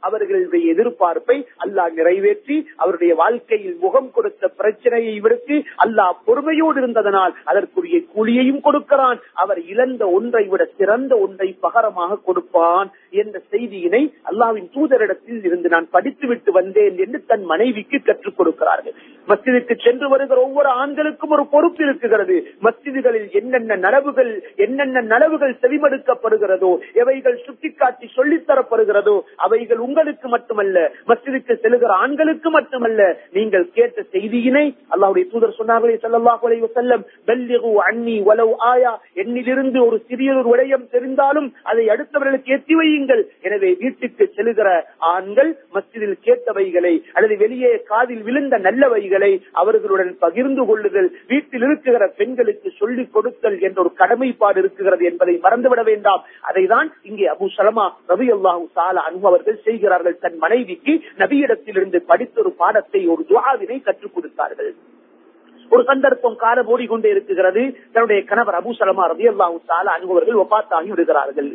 அவர்களுடைய 0.00 0.74
எதிர்பார்ப்பை 0.74 1.36
அல்லாஹ் 1.64 1.92
நிறைவேற்றி 1.92 2.56
அவருடைய 2.76 3.14
வாழ்க்கையில் 3.14 3.76
முகம் 3.80 4.10
கொடுத்த 4.10 4.48
பிரச்சனையை 4.48 5.14
விடுத்து 5.20 5.56
அல்லாஹ் 5.84 6.14
பொறுமையோடு 6.24 6.80
இருந்ததனால் 6.82 7.34
அதற்குரிய 7.44 7.98
கூலியையும் 8.14 8.60
கொடுக்கிறான். 8.60 9.18
அவர் 9.34 9.60
இழந்த 9.64 10.02
ஒன்றை 10.08 10.44
விட 10.48 10.62
சிறந்த 10.78 11.12
ஒன்றை 11.18 11.48
பகரமாக 11.60 12.20
கொடுப்பான் 12.24 12.88
என்ற 13.22 13.42
செய்தியினை 13.52 14.02
அல்லாவின் 14.30 14.68
தூதரிடத்தில் 14.74 15.42
இருந்து 15.44 15.68
நான் 15.68 15.88
படித்துவிட்டு 15.90 16.52
வந்தேன் 16.52 16.98
என்று 16.98 17.20
தன் 17.26 17.44
மனைவிக்கு 17.44 18.00
கற்றுக் 18.02 18.36
கொடுக்கிறார்கள். 18.36 18.96
மஸ்ஜிதுக்கு 19.28 19.74
சென்று 19.86 20.08
வருகிற 20.08 20.38
ஒவ்வொரு 20.40 20.68
ஆண்களுக்கும் 20.82 21.30
ஒரு 21.30 21.46
பொறுப்பு 21.46 21.82
இருக்குகிறது. 21.84 22.36
மஸ்ஜிதுகளில் 22.62 23.28
என்னென்ன 23.40 23.76
நலவுகள் 23.86 24.32
என்னென்ன 24.56 25.00
நலவுகள் 25.12 25.58
செவிமடுக்கப்படுகிறதோ 25.62 26.72
எவைகள் 26.92 27.42
சுட்டிக்காட்டி 27.46 28.06
சொல்லித் 28.14 28.48
தரப்படுகிறதோ 28.48 29.16
அவைகள் 29.46 29.80
உங்களுக்கு 29.88 30.28
மட்டுமல்ல 30.34 30.76
மஸ்ஜிதுக்கு 31.10 31.54
செல்கிற 31.64 31.92
ஆண்களுக்கு 32.04 32.48
மட்டுமல்ல 32.58 33.00
நீங்கள் 33.38 33.66
கேட்ட 33.76 34.06
செய்தியினை 34.14 34.66
அல்லாவுடைய 34.94 35.24
தூதர் 35.32 35.58
சொன்னார்களே 35.60 35.96
ஸல்லல்லாஹு 36.04 36.36
அன்னி 37.88 38.16
ஆயா. 38.70 38.92
என்னிலிருந்து 39.22 39.78
ஒரு 39.86 39.96
சிறிய 40.08 40.30
ஒரு 40.40 40.48
விடயம் 40.52 40.86
தெரிந்தாலும் 40.94 41.48
அதை 41.70 41.84
அடுத்தவர்களுக்கு 41.94 42.50
எத்தி 42.56 42.74
வையுங்கள். 42.80 43.22
எனவே 43.46 43.70
வீட்டுக்கு 43.82 44.24
செல்கிற 44.36 44.68
ஆண்கள் 45.12 45.50
மஸ்ஜிதில் 45.74 46.16
கேட்டவைகளை 46.26 46.94
அல்லது 47.16 47.34
வெளியே 47.44 47.72
காதில் 47.90 48.22
விழுந்த 48.28 48.54
நல்லவைகளை 48.66 49.32
அவர்களுடன் 49.62 50.12
பகிர்ந்து 50.24 50.64
கொள்ளுதல் 50.70 51.10
வீட்டில் 51.32 51.64
இருக்கிற 51.68 52.06
பெண்களுக்கு 52.20 52.68
சொல்லிக் 52.80 53.12
கொடுத்தல் 53.14 53.58
என்ற 53.68 53.78
ஒரு 53.84 53.92
கடமைப்பாடு 54.02 54.58
இருக்கிறது 54.62 55.04
என்பதை 55.10 55.34
மறந்துவிட 55.46 55.82
வேண்டாம். 55.90 56.22
அதைதான் 56.48 56.90
இங்கே 57.10 57.26
அபு 57.34 57.48
சலமா 57.58 57.86
ரவி 58.12 58.28
அல்லாஹூ 58.36 58.64
சாலா 58.78 59.02
அனுபவர்கள் 59.10 59.58
செய்கிறார்கள் 59.78 60.22
தன் 60.24 60.38
மனைவிக்கு 60.44 60.92
நபியிடத்திலிருந்து 61.22 61.98
படித்த 62.10 62.40
ஒரு 62.40 62.52
பாடத்தை 62.62 63.00
ஒரு 63.14 63.22
துவாவினை 63.28 63.78
கற்றுக் 63.82 64.14
கொடுத்தார்கள். 64.14 64.72
ஒரு 65.70 65.82
சந்தர்ப்பம் 65.90 66.36
காலம் 66.36 66.70
ஓடிக்கொண்டே 66.72 67.10
இருக்கிறது 67.14 67.62
தன்னுடைய 67.92 68.20
கணவர் 68.30 68.58
அபு 68.60 68.70
சலமா 68.80 69.04
ரதி 69.12 69.26
அல்லாஹூ 69.32 69.56
சாலா 69.70 69.90
அன்பவர்கள் 69.96 70.40
ஒப்பாத்தாகி 70.42 70.88
விடுகிறார்கள். 70.92 71.50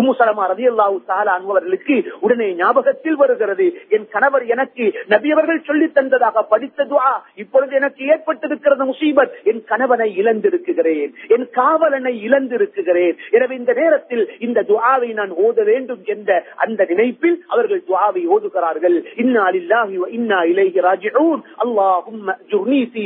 உம்மு 0.00 0.12
சலமா 0.20 0.44
ரதி 0.52 0.66
அல்லாஹூ 0.72 0.96
சாலா 1.10 1.32
அன்பவர்களுக்கு 1.38 1.96
உடனே 2.20 2.48
ஞாபகத்தில் 2.54 3.18
வருகிறது. 3.22 3.66
என் 3.88 4.06
கணவர் 4.14 4.44
எனக்கு 4.54 4.84
நபியவர்கள் 5.14 5.64
சொல்லி 5.68 5.86
தந்ததாக 5.98 6.42
படித்த 6.52 6.84
துவா 6.84 7.12
இப்பொழுது 7.42 7.74
எனக்கு 7.80 8.02
ஏற்பட்டிருக்கிறது 8.14 8.84
முசீபத். 8.92 9.34
என் 9.44 9.62
கணவனை 9.64 10.08
இழந்திருக்கிறேன். 10.22 11.10
என் 11.36 11.46
காவலனை 11.50 12.14
இழந்திருக்கிறேன். 12.28 13.16
எனவே 13.30 13.54
இந்த 13.56 13.72
நேரத்தில் 13.72 14.24
இந்த 14.38 14.64
துவாவை 14.68 15.10
நான் 15.12 15.32
ஓத 15.46 15.64
வேண்டும் 15.64 16.02
என்ற 16.04 16.30
அந்த 16.56 16.86
நினைப்பில் 16.88 17.36
அவர்கள் 17.46 17.82
துவாவை 17.88 18.22
ஓதுகிறார்கள். 18.36 18.98
இன்னா 19.16 19.44
லில்லாஹி 19.56 19.96
இன்னா 20.18 20.40
இலைஹி 20.52 20.80
ராஜிஊன். 20.88 21.42
அல்லாஹும் 21.64 22.22
ஜுர்னி 22.52 22.80
ஃபீ 22.92 23.02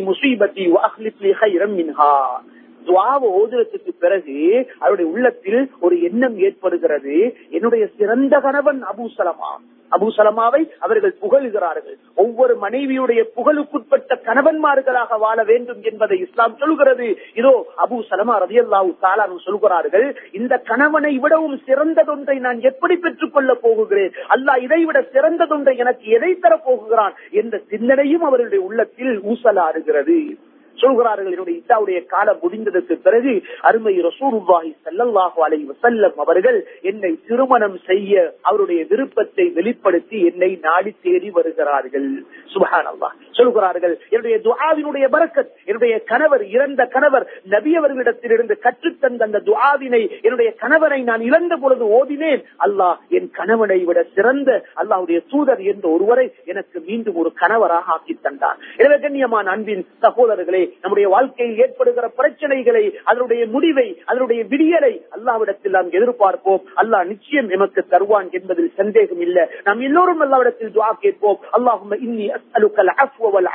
abadii 0.51 0.69
waalif 0.75 1.15
lii 1.21 1.35
khayra 1.35 1.67
minhaa 1.67 2.43
துவாவ 2.87 3.21
ஓதுவதற்கு 3.21 3.93
பிறகு 4.01 4.67
அவருடைய 4.79 5.11
உள்ளத்தில் 5.11 5.71
ஒரு 5.81 6.03
எண்ணம் 6.03 6.39
ஏற்படுகிறது. 6.39 7.37
என்னுடைய 7.51 7.87
சிறந்த 7.99 8.41
கணவன் 8.41 8.83
அபு 8.83 9.07
சலமா. 9.19 9.53
அபு 9.91 10.09
சலமாவை 10.17 10.71
அவர்கள் 10.79 11.17
புகழுகிறார்கள். 11.23 11.97
ஒவ்வொரு 12.15 12.57
மனைவியுடைய 12.63 13.25
புகழுக்குட்பட்ட 13.37 14.19
கணவன்மார்களாக 14.25 15.19
வாழ 15.19 15.45
வேண்டும் 15.45 15.83
என்பதை 15.83 16.19
இஸ்லாம் 16.19 16.57
சொல்கிறது 16.57 17.17
இதோ 17.35 17.67
அபு 17.91 18.03
சலமா 18.11 18.35
ரதியல்லாவு 18.43 18.97
தாலானு 19.03 19.39
சொல்கிறார்கள் 19.45 20.19
இந்த 20.33 20.59
கணவனை 20.59 21.19
விடவும் 21.19 21.61
சிறந்ததொன்றை 21.67 22.39
நான் 22.39 22.61
எப்படி 22.61 22.97
பெற்றுக் 22.97 23.33
கொள்ளப் 23.33 23.67
போகுகிறேன்? 23.67 24.11
அல்லாஹ் 24.29 24.63
இதை 24.63 24.85
விட 24.85 25.01
சிறந்ததொன்றை 25.01 25.77
எனக்கு 25.77 26.11
எதை 26.11 26.39
தரப் 26.39 26.71
போகுகிறான்? 26.71 27.13
என்ற 27.31 27.59
சிந்தனையும் 27.69 28.23
அவர்களுடைய 28.23 28.65
உள்ளத்தில் 28.65 29.21
ஊசலாடுகிறது. 29.21 30.49
சொல்கிறார்கள் 30.83 31.33
என்னுடைய 31.33 31.61
இசாவுடைய 31.61 32.07
காலம் 32.07 32.41
முடிந்ததற்கு 32.43 32.95
பிறகு 33.07 33.33
அருமை 33.61 33.95
ரசூருல்லாஹி 34.09 34.71
செல்லல்லாஹு 34.87 35.39
அலைஹி 35.47 35.77
செல்லம் 35.85 36.19
அவர்கள் 36.25 36.59
என்னை 36.83 37.13
திருமணம் 37.29 37.79
செய்ய 37.89 38.13
அவருடைய 38.43 38.81
விருப்பத்தை 38.91 39.47
வெளிப்படுத்தி 39.59 40.19
என்னை 40.31 40.59
நாடி 40.63 40.93
தேடி 41.03 41.31
வருகிறார்கள். 41.31 42.09
சுபஹானல்லாஹ். 42.55 43.15
சொல்கிறார்கள் 43.33 43.99
என்னுடைய 44.11 44.37
துவாவினுடைய 44.47 45.07
பரக்கத் 45.15 45.53
என்னுடைய 45.65 45.95
கணவர் 46.05 46.45
இறந்த 46.47 46.85
கணவர் 46.87 47.27
நபி 47.49 47.73
அவர்களிடத்திலிருந்து 47.79 48.55
கற்றுத்தந்த 48.67 49.23
அந்த 49.23 49.43
துவாவினை 49.45 50.03
என்னுடைய 50.23 50.51
கணவனை 50.55 51.03
நான் 51.03 51.21
இழந்த 51.21 51.57
பொழுது 51.57 51.85
ஓதினேன். 51.99 52.43
அல்லாஹ் 52.67 52.97
என் 53.09 53.31
கணவனை 53.31 53.79
விட 53.85 53.99
சிறந்த 54.15 54.51
அல்லாவுடைய 54.83 55.21
தூதர் 55.31 55.63
என்ற 55.63 55.89
ஒருவரை 55.89 56.27
எனக்கு 56.45 56.81
மீண்டும் 56.89 57.15
ஒரு 57.15 57.33
கணவராக 57.43 57.93
ஆக்கி 57.97 58.19
தந்தார். 58.23 58.59
எனவே 58.77 58.97
கண்ணியமான 58.97 59.51
அன்பின் 59.51 59.87
சகோதரர்களே 60.03 60.63
நம்முடைய 60.81 61.09
வாழ்க்கையில் 61.09 61.59
ஏற்படுகிற 61.59 62.11
பிரச்சனைகளை 62.19 62.95
அதனுடைய 63.05 63.47
முடிவை 63.47 64.03
அதனுடைய 64.07 64.45
விடியலை 64.45 64.93
அல்லாவிடத்தில் 65.17 65.77
நாம் 65.77 65.91
எதிர்பார்ப்போம். 65.91 66.63
அல்லாஹ் 66.77 67.07
நிச்சயம் 67.07 67.49
எமக்கு 67.49 67.85
தருவான் 67.89 68.29
என்பதில் 68.31 68.73
சந்தேகம் 68.77 69.21
இல்லை. 69.21 69.47
நாம் 69.65 69.81
எல்லோரும் 69.81 70.23
அல்லாவிடத்தில் 70.23 70.75
துவா 70.75 70.91
கேட்போம். 71.01 71.39
அல்லாஹும் 71.53 71.97
இன்னி 72.07 72.27
அஸ்அலுக்கல் 72.31 72.93
அஃப்வ 72.97 73.31
வல் 73.31 73.51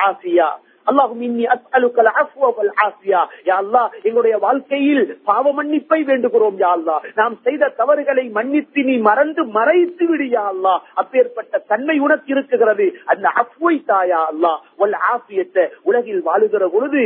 அல்லாஹும் 0.88 1.22
இன்னி 1.22 1.46
அஸ்அலுக்கல் 1.46 2.12
அஃப்வ 2.22 2.52
வல் 2.58 2.74
ஆஃபியா 2.86 3.22
யா 3.46 3.56
அல்லாஹ் 3.58 3.90
எங்களுடைய 4.04 4.36
வாழ்க்கையில் 4.38 5.04
பாவ 5.24 5.54
மன்னிப்பை 5.54 6.00
வேண்டுகிறோம் 6.04 6.58
யா 6.60 6.70
அல்லாஹ். 6.78 7.02
நாம் 7.16 7.36
செய்த 7.44 7.70
தவறுகளை 7.78 8.26
மன்னித்து 8.30 8.84
நீ 8.84 8.98
மறந்து 9.00 9.44
மறைத்து 9.58 10.06
விடு 10.06 10.28
யா 10.32 10.44
அல்லாஹ். 10.54 10.82
அப்பேற்பட்ட 10.94 11.64
தன்மை 11.68 12.00
உனக்கு 12.00 12.28
இருக்குகிறது. 12.28 12.88
அந்த 13.06 13.28
அஃப்வை 13.36 13.76
தாயா 13.88 14.20
அல்லாஹ். 14.32 14.60
வல் 14.78 14.98
ஆஃபியத்தை 15.14 15.66
உலகில் 15.84 16.22
வாழுகிற 16.26 16.68
பொழுது 16.68 17.04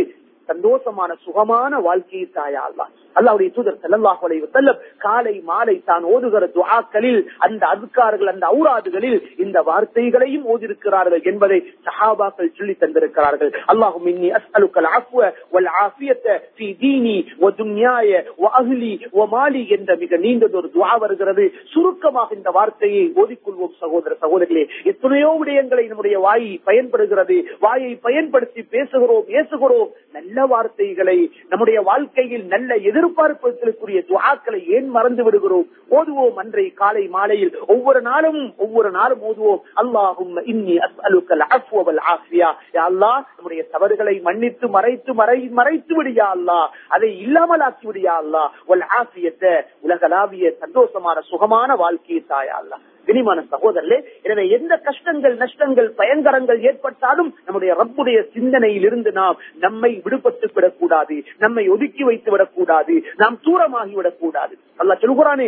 சந்தோஷமான 0.51 1.12
சுகமான 1.25 1.82
வாழ்க்கையை 1.89 2.27
தாயா 2.39 2.63
அல்லா. 2.70 2.88
அல்லாவுடைய 3.15 3.50
தூதர் 3.56 3.79
ஸல்லல்லாஹு 3.84 4.24
அலைஹி 4.27 4.41
வஸல்லம் 4.46 4.82
காலை 5.06 5.34
மாலை 5.50 5.75
தான் 5.89 6.03
ஓதுகிற 6.13 6.44
துவாக்களில் 6.58 7.22
அந்த 7.46 7.63
அதுக்கார்கள் 7.74 8.32
அந்த 8.34 8.46
அவுராதுகளில் 8.53 9.18
இந்த 9.44 9.58
வார்த்தைகளையும் 9.70 10.46
ஓதிருக்கிறார்கள் 10.53 11.24
என்பதை 11.32 11.58
சஹாபாக்கள் 11.88 12.51
சொல்லி 12.58 12.75
தந்திருக்கிறார்கள். 12.84 13.51
அல்லாஹும் 13.74 14.08
இன்னி 14.12 14.29
அஸ்அலுக்கல் 14.39 14.89
அஃப்வ 15.00 15.32
வல் 15.56 15.72
ஆஃபியத 15.86 16.38
ஃபீ 16.58 16.68
தீனி 16.84 17.18
வ 17.44 17.50
துன்யாய 17.62 18.22
வ 18.44 18.51
அஹ்லி 18.62 18.94
வ 19.18 19.27
மாலி 19.34 19.63
என்ற 19.77 19.98
மிக 20.03 20.22
நீண்டதொரு 20.25 20.70
துவா 20.75 20.94
வருகிறது. 21.03 21.48
சுருக்கமாக 21.74 22.29
இந்த 22.39 22.51
வார்த்தையை 22.60 23.03
ஓதிக்கொள்வோம் 23.24 23.75
சகோதர 23.84 24.18
சகோதரிகளே. 24.24 24.65
எத்தனையோ 24.94 25.32
விடயங்களை 25.41 25.86
நம்முடைய 25.89 26.18
வாய் 26.27 26.50
பயன்படுகிறது. 26.70 27.39
வாயை 27.65 27.91
பயன்படுத்தி 28.08 28.62
பேசுகிறோம் 28.77 29.27
பேசுகிறோம் 29.34 29.91
நல்ல 30.20 30.38
வார்த்தைகளை 30.46 31.31
நம்முடைய 31.50 31.81
வாழ்க்கையில் 31.81 32.46
நல்ல 32.46 32.75
எதிர்பார்ப்புகளுக்குரிய 32.75 34.03
துவாக்களை 34.10 34.67
ஏன் 34.67 34.88
மறந்து 34.88 35.24
விடுகிறோம்? 35.24 35.67
ஓதுவோம் 35.91 36.34
அன்றை 36.36 36.74
காலை 36.74 37.08
மாலையில். 37.08 37.58
ஒவ்வொரு 37.67 38.01
நாளும் 38.01 38.53
ஒவ்வொரு 38.58 38.91
நாளும் 38.91 39.22
ஓதுவோம். 39.22 39.62
அல்லாஹும் 39.75 40.41
இன்னி 40.46 40.77
அஸ்அலுக்கல் 40.77 41.43
அஃப்வ 41.50 41.98
ஆஃபியா. 42.13 42.50
யா 42.74 42.84
அல்லாஹ் 42.89 43.24
நம்முடைய 43.36 43.63
தவறுகளை 43.72 44.19
மன்னித்து 44.19 44.67
மறைத்து 44.67 45.13
மறை 45.13 45.48
மறைத்து 45.48 46.03
விடியா 46.03 46.27
அல்லாஹ். 46.36 46.67
அதை 46.88 47.19
இல்லாமல் 47.19 47.60
ஆக்கி 47.60 47.88
விடியா 47.88 48.17
அல்லாஹ். 48.24 48.50
வல் 48.67 48.86
ஆஃபியத்தை 49.01 49.62
உலகளாவிய 49.79 50.53
சந்தோஷமான 50.60 51.19
சுகமான 51.19 51.75
வாழ்க்கையை 51.75 52.24
தாயா 52.29 52.55
அல்லாஹ். 52.62 52.79
இனிமான 53.10 53.44
சகோதரர்களே 53.54 54.00
எனவே 54.24 54.46
எந்த 54.58 54.74
கஷ்டங்கள் 54.88 55.36
நஷ்டங்கள் 55.36 55.89
பயங்கரங்கள் 55.94 56.60
ஏற்பட்டாலும் 56.70 57.32
நம்முடைய 57.46 57.74
ரப்புடைய 57.82 58.20
சிந்தனையில் 58.34 58.88
இருந்து 58.89 59.12
நாம் 59.12 59.38
நம்மை 59.60 59.92
விடுபட்டு 60.06 60.50
விடக்கூடாது 60.56 61.16
நம்மை 61.39 61.66
ஒதுக்கி 61.70 62.04
வைத்து 62.04 62.32
விடக்கூடாது 62.32 62.96
நாம் 63.18 63.38
தூரமாகி 63.46 63.96
விடக்கூடாது 64.00 64.54
அல்லா 64.80 64.98
சொல்கிறானே 65.04 65.48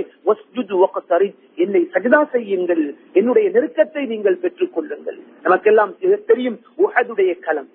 என்னை 1.58 1.82
சஜிதா 1.94 2.22
செய்யுங்கள் 2.32 2.84
என்னுடைய 3.14 3.48
நெருக்கத்தை 3.56 4.04
நீங்கள் 4.06 4.42
பெற்றுக் 4.46 4.74
கொள்ளுங்கள் 4.74 5.20
நமக்கெல்லாம் 5.46 5.94
தெரியும் 6.32 6.58
உகதுடைய 6.80 7.32
களம். 7.40 7.70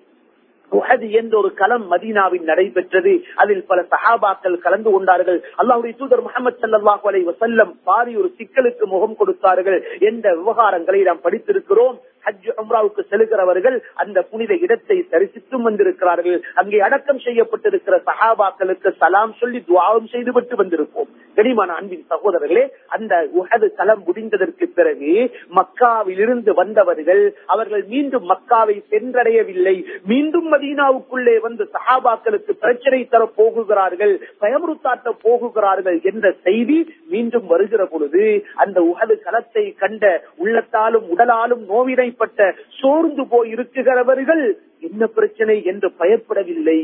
உஹது 0.71 1.07
என்ற 1.11 1.33
ஒரு 1.37 1.49
களம் 1.53 1.85
மதீனாவில் 1.91 2.45
நடைபெற்றது. 2.49 3.13
அதில் 3.35 3.63
பல 3.65 3.85
சஹாபாக்கள் 3.93 4.57
கலந்து 4.65 4.91
கொண்டார்கள். 4.91 5.39
அல்லாவுடைய 5.61 5.95
தூதர் 5.97 6.23
முகமது 6.27 6.57
சல்லாஹூ 6.63 7.07
அலை 7.11 7.21
வசல்லம் 7.29 7.71
பாரி 7.83 8.15
ஒரு 8.15 8.29
சிக்கலுக்கு 8.37 8.85
முகம் 8.85 9.15
கொடுத்தார்கள் 9.15 9.79
என்ற 9.99 10.35
விவகாரங்களை 10.35 11.01
நாம் 11.03 11.23
படித்திருக்கிறோம். 11.23 11.97
ஹஜ் 12.25 12.49
அம்ராவுக்கு 12.61 13.01
செல்கிறவர்கள் 13.11 13.77
அந்த 13.93 14.21
புனித 14.21 14.53
இடத்தை 14.65 14.97
தரிசித்தும் 15.11 15.65
வந்திருக்கிறார்கள். 15.67 16.39
அங்கே 16.53 16.79
அடக்கம் 16.79 17.23
செய்யப்பட்டிருக்கிற 17.25 17.97
சஹாபாக்களுக்கு 18.09 18.91
சலாம் 18.97 19.33
சொல்லி 19.39 19.63
துவாவும் 19.69 20.11
செய்துவிட்டு 20.15 20.55
வந்திருப்போம். 20.63 21.09
கனிமான 21.37 21.69
அன்பின் 21.79 22.05
சகோதரர்களே 22.11 22.63
அந்த 22.95 23.13
உகது 23.39 23.67
தளம் 23.79 24.03
முடிந்ததற்கு 24.07 24.65
பிறகு 24.77 25.13
மக்காவில் 25.57 26.21
இருந்து 26.25 26.51
வந்தவர்கள் 26.61 27.23
அவர்கள் 27.53 27.83
மீண்டும் 27.93 28.25
மக்காவை 28.31 28.77
சென்றடையவில்லை. 28.93 29.75
மீண்டும் 30.11 30.47
மதீனாவுக்குள்ளே 30.53 31.35
வந்து 31.47 31.63
சஹாபாக்களுக்கு 31.75 32.53
பிரச்சனை 32.63 33.01
தர 33.07 33.23
போகுகிறார்கள் 33.39 34.13
பயமுறுத்தாட்ட 34.41 35.15
போகுகிறார்கள் 35.25 35.99
என்ற 36.11 36.25
செய்தி 36.47 36.79
மீண்டும் 37.13 37.47
வருகிற 37.47 37.85
பொழுது 37.85 38.23
அந்த 38.63 38.77
உகது 38.91 39.17
களத்தை 39.25 39.65
கண்ட 39.83 40.05
உள்ளத்தாலும் 40.43 41.05
உடலாலும் 41.13 41.63
நோவினைப்பட்ட 41.73 42.49
சோர்ந்து 42.79 43.25
போய் 43.27 43.51
இருக்குகிறவர்கள் 43.55 44.43
என்ன 44.79 45.03
பிரச்சனை 45.17 45.55
என்று 45.63 45.89
பயப்படவில்லை. 46.01 46.79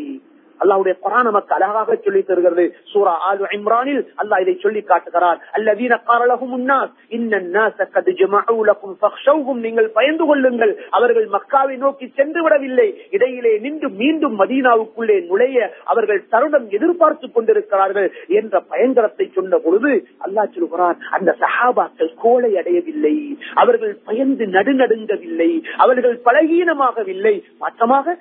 அல்லாவுடைய 0.59 0.95
குரான் 1.03 1.21
நமக்கு 1.21 1.55
அழகாக 1.55 1.95
சொல்லி 1.95 2.23
தருகிறது. 2.23 2.75
சூரா 2.91 3.13
ஆலு 3.29 3.43
இம்ரானில் 3.51 4.07
அல்லாஹ் 4.23 4.41
இதை 4.41 4.57
சொல்லி 4.61 4.81
காட்டுகிறார். 4.81 5.39
அல்லதீன 5.53 5.99
காரலகும் 6.07 6.71
நீங்கள் 9.53 9.89
பயந்து 9.89 10.25
கொள்ளுங்கள். 10.25 10.73
அவர்கள் 10.89 11.27
மக்காவை 11.27 11.77
நோக்கி 11.77 12.07
சென்று 12.07 12.41
விடவில்லை 12.43 12.87
இடையிலே 13.09 13.57
நின்று 13.57 13.89
மீண்டும் 13.89 14.39
மதீனாவுக்குள்ளே 14.39 15.25
நுழைய 15.25 15.73
அவர்கள் 15.83 16.27
தருணம் 16.29 16.69
எதிர்பார்த்து 16.69 17.31
கொண்டிருக்கிறார்கள் 17.31 18.11
என்ற 18.27 18.61
பயங்கரத்தை 18.69 19.31
சொன்ன 19.33 19.57
பொழுது 19.57 20.07
அல்லாஹ் 20.25 20.53
சொல்கிறார் 20.53 20.97
அந்த 21.11 21.35
சஹாபாக்கள் 21.39 22.13
கோலை 22.21 22.57
அடையவில்லை. 22.57 23.37
அவர்கள் 23.53 23.97
பயந்து 24.05 24.45
நடுநடுங்கவில்லை. 24.45 25.51
அவர்கள் 25.77 26.21
பலகீனமாகவில்லை. 26.25 27.35
மாற்றமாக 27.59 28.17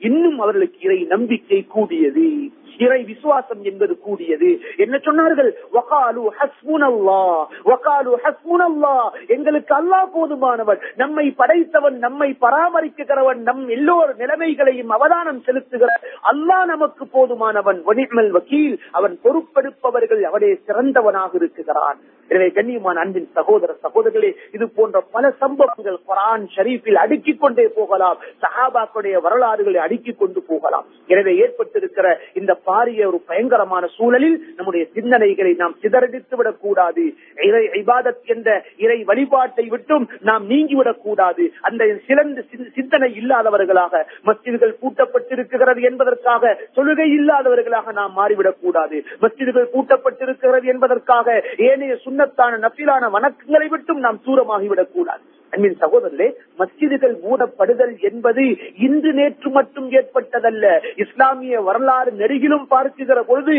இன்னும் 0.00 0.38
அவர்களுக்கு 0.50 0.80
இறை 0.80 1.04
நம்பிக்கை 1.04 1.66
கூடியது. 1.66 2.50
இறை 2.86 3.00
விசுவாசம் 3.10 3.62
என்பது 3.70 3.94
கூடியது. 4.06 4.50
என்ன 4.84 4.96
சொன்னார்கள்? 5.06 5.50
வகாலு 5.76 6.24
ஹஸ்முனல்லா 6.38 7.22
வகாலு 7.70 8.12
ஹஸ்முனல்லா 8.24 8.94
எங்களுக்கு 9.36 9.74
அல்லாஹ் 9.80 10.12
போதுமானவன் 10.16 10.80
நம்மை 11.02 11.26
படைத்தவன் 11.40 11.98
நம்மை 12.06 12.28
பராமரிக்கிறவன் 12.44 13.42
நம் 13.48 13.64
எல்லோர் 13.76 14.12
நிலைமைகளையும் 14.22 14.94
அவதானம் 14.98 15.42
செலுத்துகிற 15.48 15.90
அல்லாஹ் 16.32 16.66
நமக்கு 16.72 17.04
போதுமானவன். 17.16 17.80
வனிமல் 17.88 18.30
வக்கீல் 18.36 18.76
அவன் 18.98 19.14
பொறுப்பெடுப்பவர்கள் 19.24 20.22
அவனே 20.30 20.50
சிறந்தவனாக 20.68 21.32
இருக்கிறான். 21.40 22.00
எனவே 22.30 22.48
கண்ணியமான 22.56 23.00
அன்பின் 23.04 23.28
சகோதர 23.36 23.70
சகோதரர்களே 23.84 24.30
இது 24.56 24.66
போன்ற 24.76 24.98
பல 25.14 25.24
சம்பவங்கள் 25.42 25.98
குரான் 26.08 26.44
ஷரீஃபில் 26.54 27.00
அடுக்கிக் 27.04 27.40
கொண்டே 27.42 27.64
போகலாம். 27.78 28.18
சஹாபாக்களுடைய 28.44 29.16
வரலாறுகளை 29.26 29.80
அடுக்கிக் 29.86 30.20
கொண்டு 30.20 30.40
போகலாம். 30.50 30.86
எனவே 31.12 31.32
ஏற்பட்டிருக்கிற 31.44 32.06
இந்த 32.40 32.52
பாரிய 32.70 33.06
ஒரு 33.06 33.22
பயங்கரமான 33.26 33.86
சூழலில் 33.86 34.52
நம்முடைய 34.56 34.86
சிந்தனைகளை 34.94 35.56
நாம் 35.56 35.76
சிதறடித்து 35.82 36.34
விடக்கூடாது. 36.36 37.14
இறை 37.36 37.66
இபாதத் 37.66 38.24
என்ற 38.24 38.64
இறை 38.76 39.04
வழிபாட்டை 39.04 39.66
விட்டும் 39.66 40.08
நாம் 40.20 40.50
நீங்கிவிடக் 40.50 41.00
கூடாது. 41.00 41.52
அந்த 41.60 41.98
சிறந்த 42.06 42.44
சிந்தனை 42.74 43.16
இல்லாதவர்களாக 43.18 44.04
மஸ்ஜிதுகள் 44.24 44.76
பூட்டப்பட்டிருக்கிறது 44.82 45.82
என்பதற்காக 45.82 46.58
தொழுகை 46.76 47.18
இல்லாதவர்களாக 47.18 47.92
நாம் 47.92 48.16
மாறிவிடக் 48.16 48.60
கூடாது. 48.60 49.04
மஸ்ஜிதுகள் 49.20 49.66
பூட்டப்பட்டிருக்கிறது 49.74 50.64
என்பதற்காக 50.64 51.44
ஏனைய 51.56 51.98
சுண்ணத்தான 52.04 52.58
நப்பிலான 52.58 53.10
வணக்கங்களை 53.10 53.66
விட்டும் 53.66 53.98
நாம் 53.98 54.20
தூரமாகிவிடக் 54.26 54.92
கூடாது. 54.92 55.22
அன்பின் 55.52 55.78
சகோதரர்களே 55.80 56.28
மஸ்ஜிதுகள் 56.58 57.14
மூடப்படுதல் 57.24 57.94
என்பது 58.00 58.44
இன்று 58.78 59.12
நேற்று 59.12 59.50
மட்டும் 59.50 59.88
ஏற்பட்டதல்ல. 59.90 60.64
இஸ்லாமிய 60.96 61.60
வரலாறு 61.60 62.12
நெருகிலும் 62.12 62.66
பார்க்குகிற 62.70 63.20
பொழுது 63.22 63.56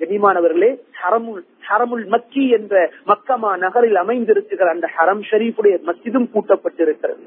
கனிமானவர்களே 0.00 0.70
ஹரமுல் 1.00 1.42
ஹரமுல் 1.68 2.06
மக்கி 2.06 2.42
என்ற 2.50 2.74
மக்கமா 3.06 3.50
நகரில் 3.56 3.98
அமைந்திருக்கிற 4.02 4.68
அந்த 4.74 4.86
ஹரம் 4.96 5.22
ஷரீஃபுடைய 5.30 5.76
மஸ்ஜிதும் 5.88 6.28
பூட்டப்பட்டிருக்கிறது. 6.34 7.22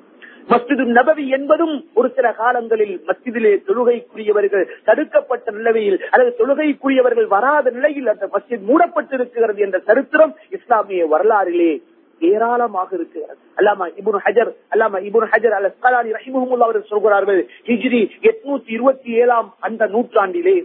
மஸ்ஜிது 0.50 0.84
நபவி 0.98 1.26
என்பதும் 1.28 1.74
ஒரு 1.94 2.08
சில 2.16 2.28
காலங்களில் 2.34 2.94
மஸ்ஜிதிலே 3.08 3.52
தொழுகைக்குரியவர்கள் 3.68 4.66
தடுக்கப்பட்ட 4.84 5.52
நிலையில் 5.52 5.98
அல்லது 6.10 6.32
தொழுகைக்குரியவர்கள் 6.40 7.28
வராத 7.36 7.70
நிலையில் 7.70 8.08
அந்த 8.08 8.28
மஸ்ஜித் 8.36 8.68
மூடப்பட்டிருக்கிறது 8.70 9.58
என்ற 9.58 9.80
சரித்திரம் 9.90 10.34
இஸ்லாமிய 10.50 11.04
வரலாறிலே 11.14 11.72
ஏராளமாக 12.22 12.90
இருக்கு. 12.96 13.22
அல்லாமா 13.58 13.86
இபுன் 14.00 14.20
ஹஜர் 14.26 14.52
அல்லாமா 14.72 14.98
இபுன் 15.02 15.30
ஹஜர் 15.32 15.56
அல் 15.58 15.70
அஸ்கலானி 15.70 16.12
ரஹிமுல்லா 16.18 16.68
அவர்கள் 16.68 16.90
சொல்கிறார்கள் 16.90 17.40
ஹிஜ்ரி 17.68 18.02
எட்நூத்தி 18.22 18.70
இருபத்தி 18.70 19.12
ஏழாம் 19.14 19.56
அந்த 19.60 19.86
நூற்றாண்டிலே 19.88 20.56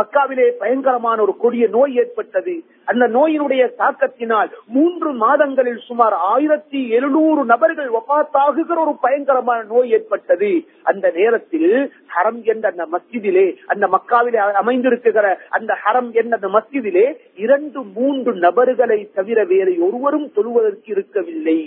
மக்காவிலே 0.00 0.48
பயங்கரமான 0.62 1.22
ஒரு 1.22 1.36
கொடிய 1.36 1.68
நோய் 1.68 1.94
ஏற்பட்டது. 1.94 2.54
அந்த 2.84 3.04
நோயினுடைய 3.08 3.62
தாக்கத்தினால் 3.78 4.50
மூன்று 4.66 5.12
மாதங்களில் 5.12 5.82
சுமார் 5.88 6.12
ஆயிரத்தி 6.12 6.88
எழுநூறு 6.88 7.44
நபர்கள் 7.44 7.90
ஒப்பாத்தாகுகிற 7.98 8.78
ஒரு 8.84 8.94
பயங்கரமான 9.00 9.62
நோய் 9.62 9.90
ஏற்பட்டது. 9.90 10.50
அந்த 10.82 11.12
நேரத்தில் 11.14 11.92
ஹரம் 12.14 12.42
என்ற 12.42 12.68
அந்த 12.68 12.86
மஸ்ஜிதிலே 12.92 13.46
அந்த 13.66 13.88
மக்காவிலே 13.94 14.38
அமைந்திருக்குகிற 14.62 15.28
அந்த 15.48 15.76
ஹரம் 15.84 16.10
என்ற 16.12 16.38
அந்த 16.40 16.50
மஸ்ஜிதிலே 16.56 17.06
இரண்டு 17.36 17.82
மூன்று 17.94 18.32
நபர்களை 18.46 18.98
தவிர 19.14 19.44
வேறு 19.44 19.76
ஒருவரும் 19.86 20.28
தொழுவதற்கு 20.36 20.90
இருக்கவில்லை. 20.96 21.58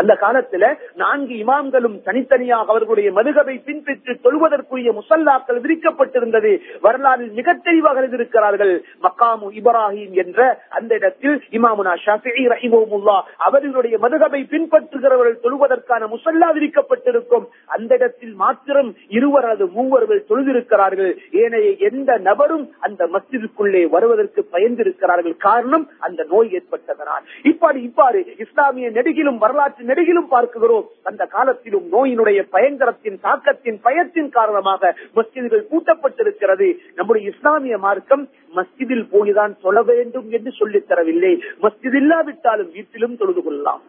அந்த 0.00 0.12
காலத்துல 0.24 0.64
நான்கு 0.94 1.34
இமாம்களும் 1.44 1.96
தனித்தனியாக 2.08 2.72
அவர்களுடைய 2.74 3.10
மதுகவை 3.12 3.56
பின்பற்றி 3.64 4.14
தொழுவதற்குரிய 4.26 4.92
முசல்லாக்கள் 4.98 5.62
விரிக்கப்பட்டிருந்தது 5.66 6.52
வரலாறில் 6.86 7.32
மிக 7.32 7.54
தெளிவாக 7.68 8.06
இருக்கிறார்கள் 8.18 8.74
மக்காமு 9.06 9.48
இப்ராஹிம் 9.60 10.14
என்ற 10.24 10.40
அந்த 10.68 10.92
இடத்தில் 10.94 11.36
இமாமுனா 11.50 11.94
ஷாஃபி 12.04 12.28
அவர்களுடைய 13.36 13.98
மதுகவை 13.98 14.40
பின்பற்றுகிறவர்கள் 14.52 15.42
தொழுவதற்கான 15.44 16.08
முசல்லா 16.14 16.48
விரிக்கப்பட்டிருக்கும் 16.56 17.46
அந்த 17.66 17.94
இடத்தில் 17.94 18.34
மாத்திரம் 18.34 18.90
இருவர் 19.18 19.44
அல்லது 19.44 19.66
மூவர்கள் 19.76 20.24
தொழுதிருக்கிறார்கள். 20.28 21.12
ஏனைய 21.42 21.70
எந்த 21.90 22.18
நபரும் 22.18 22.64
அந்த 22.80 23.08
மஸ்ஜிதுக்குள்ளே 23.12 23.82
வருவதற்கு 23.88 24.40
பயந்திருக்கிறார்கள். 24.52 25.36
காரணம் 25.36 25.86
அந்த 25.98 26.26
நோய் 26.30 26.50
ஏற்பட்டதனால். 26.58 27.24
இப்பாடு 27.42 27.80
இப்பாறு 27.88 28.20
இஸ்லாமிய 28.38 28.90
நெடுகிலும் 28.90 29.40
வரலாற்று 29.44 29.84
நெடுகிலும் 29.90 30.28
பார்க்கிறோம் 30.28 30.88
அந்த 31.02 31.26
காலத்திலும் 31.26 31.92
நோயினுடைய 31.92 32.42
பயங்கரத்தின் 32.50 33.18
தாக்கத்தின் 33.22 33.80
பயத்தின் 33.82 34.28
காரணமாக 34.28 34.96
மஸ்ஜிதுகள் 35.14 35.64
கூட்டப்பட்டிருக்கிறது 35.70 36.76
நம்முடைய 36.94 37.28
இஸ்லாமிய 37.28 37.78
மார்க்கம் 37.78 38.28
மஸ்ஜிதில் 38.56 39.06
போய்தான் 39.12 39.58
சொல்ல 39.60 39.82
வேண்டும் 39.82 40.30
என்று 40.30 40.50
சொல்லித் 40.50 40.90
தரவில்லை. 40.90 41.40
மஸ்ஜித் 41.62 41.96
இல்லாவிட்டாலும் 41.96 42.72
வீட்டிலும் 42.72 43.16
தொழுது 43.16 43.42
கொள்ளலாம். 43.42 43.82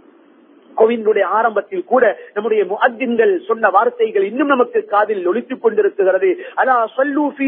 கோவிந்துடைய 0.79 1.25
ஆரம்பத்தில் 1.39 1.85
கூட 1.91 2.03
நம்முடைய 2.35 2.61
முஅத்தின்கள் 2.71 3.33
சொன்ன 3.49 3.69
வார்த்தைகள் 3.77 4.25
இன்னும் 4.29 4.51
நமக்கு 4.53 4.79
காதில் 4.93 5.27
ஒழித்துக் 5.31 5.63
கொண்டிருக்கிறது. 5.63 6.29
அலா 6.61 6.75
சொல்லு 6.97 7.23
ஃபீ 7.35 7.47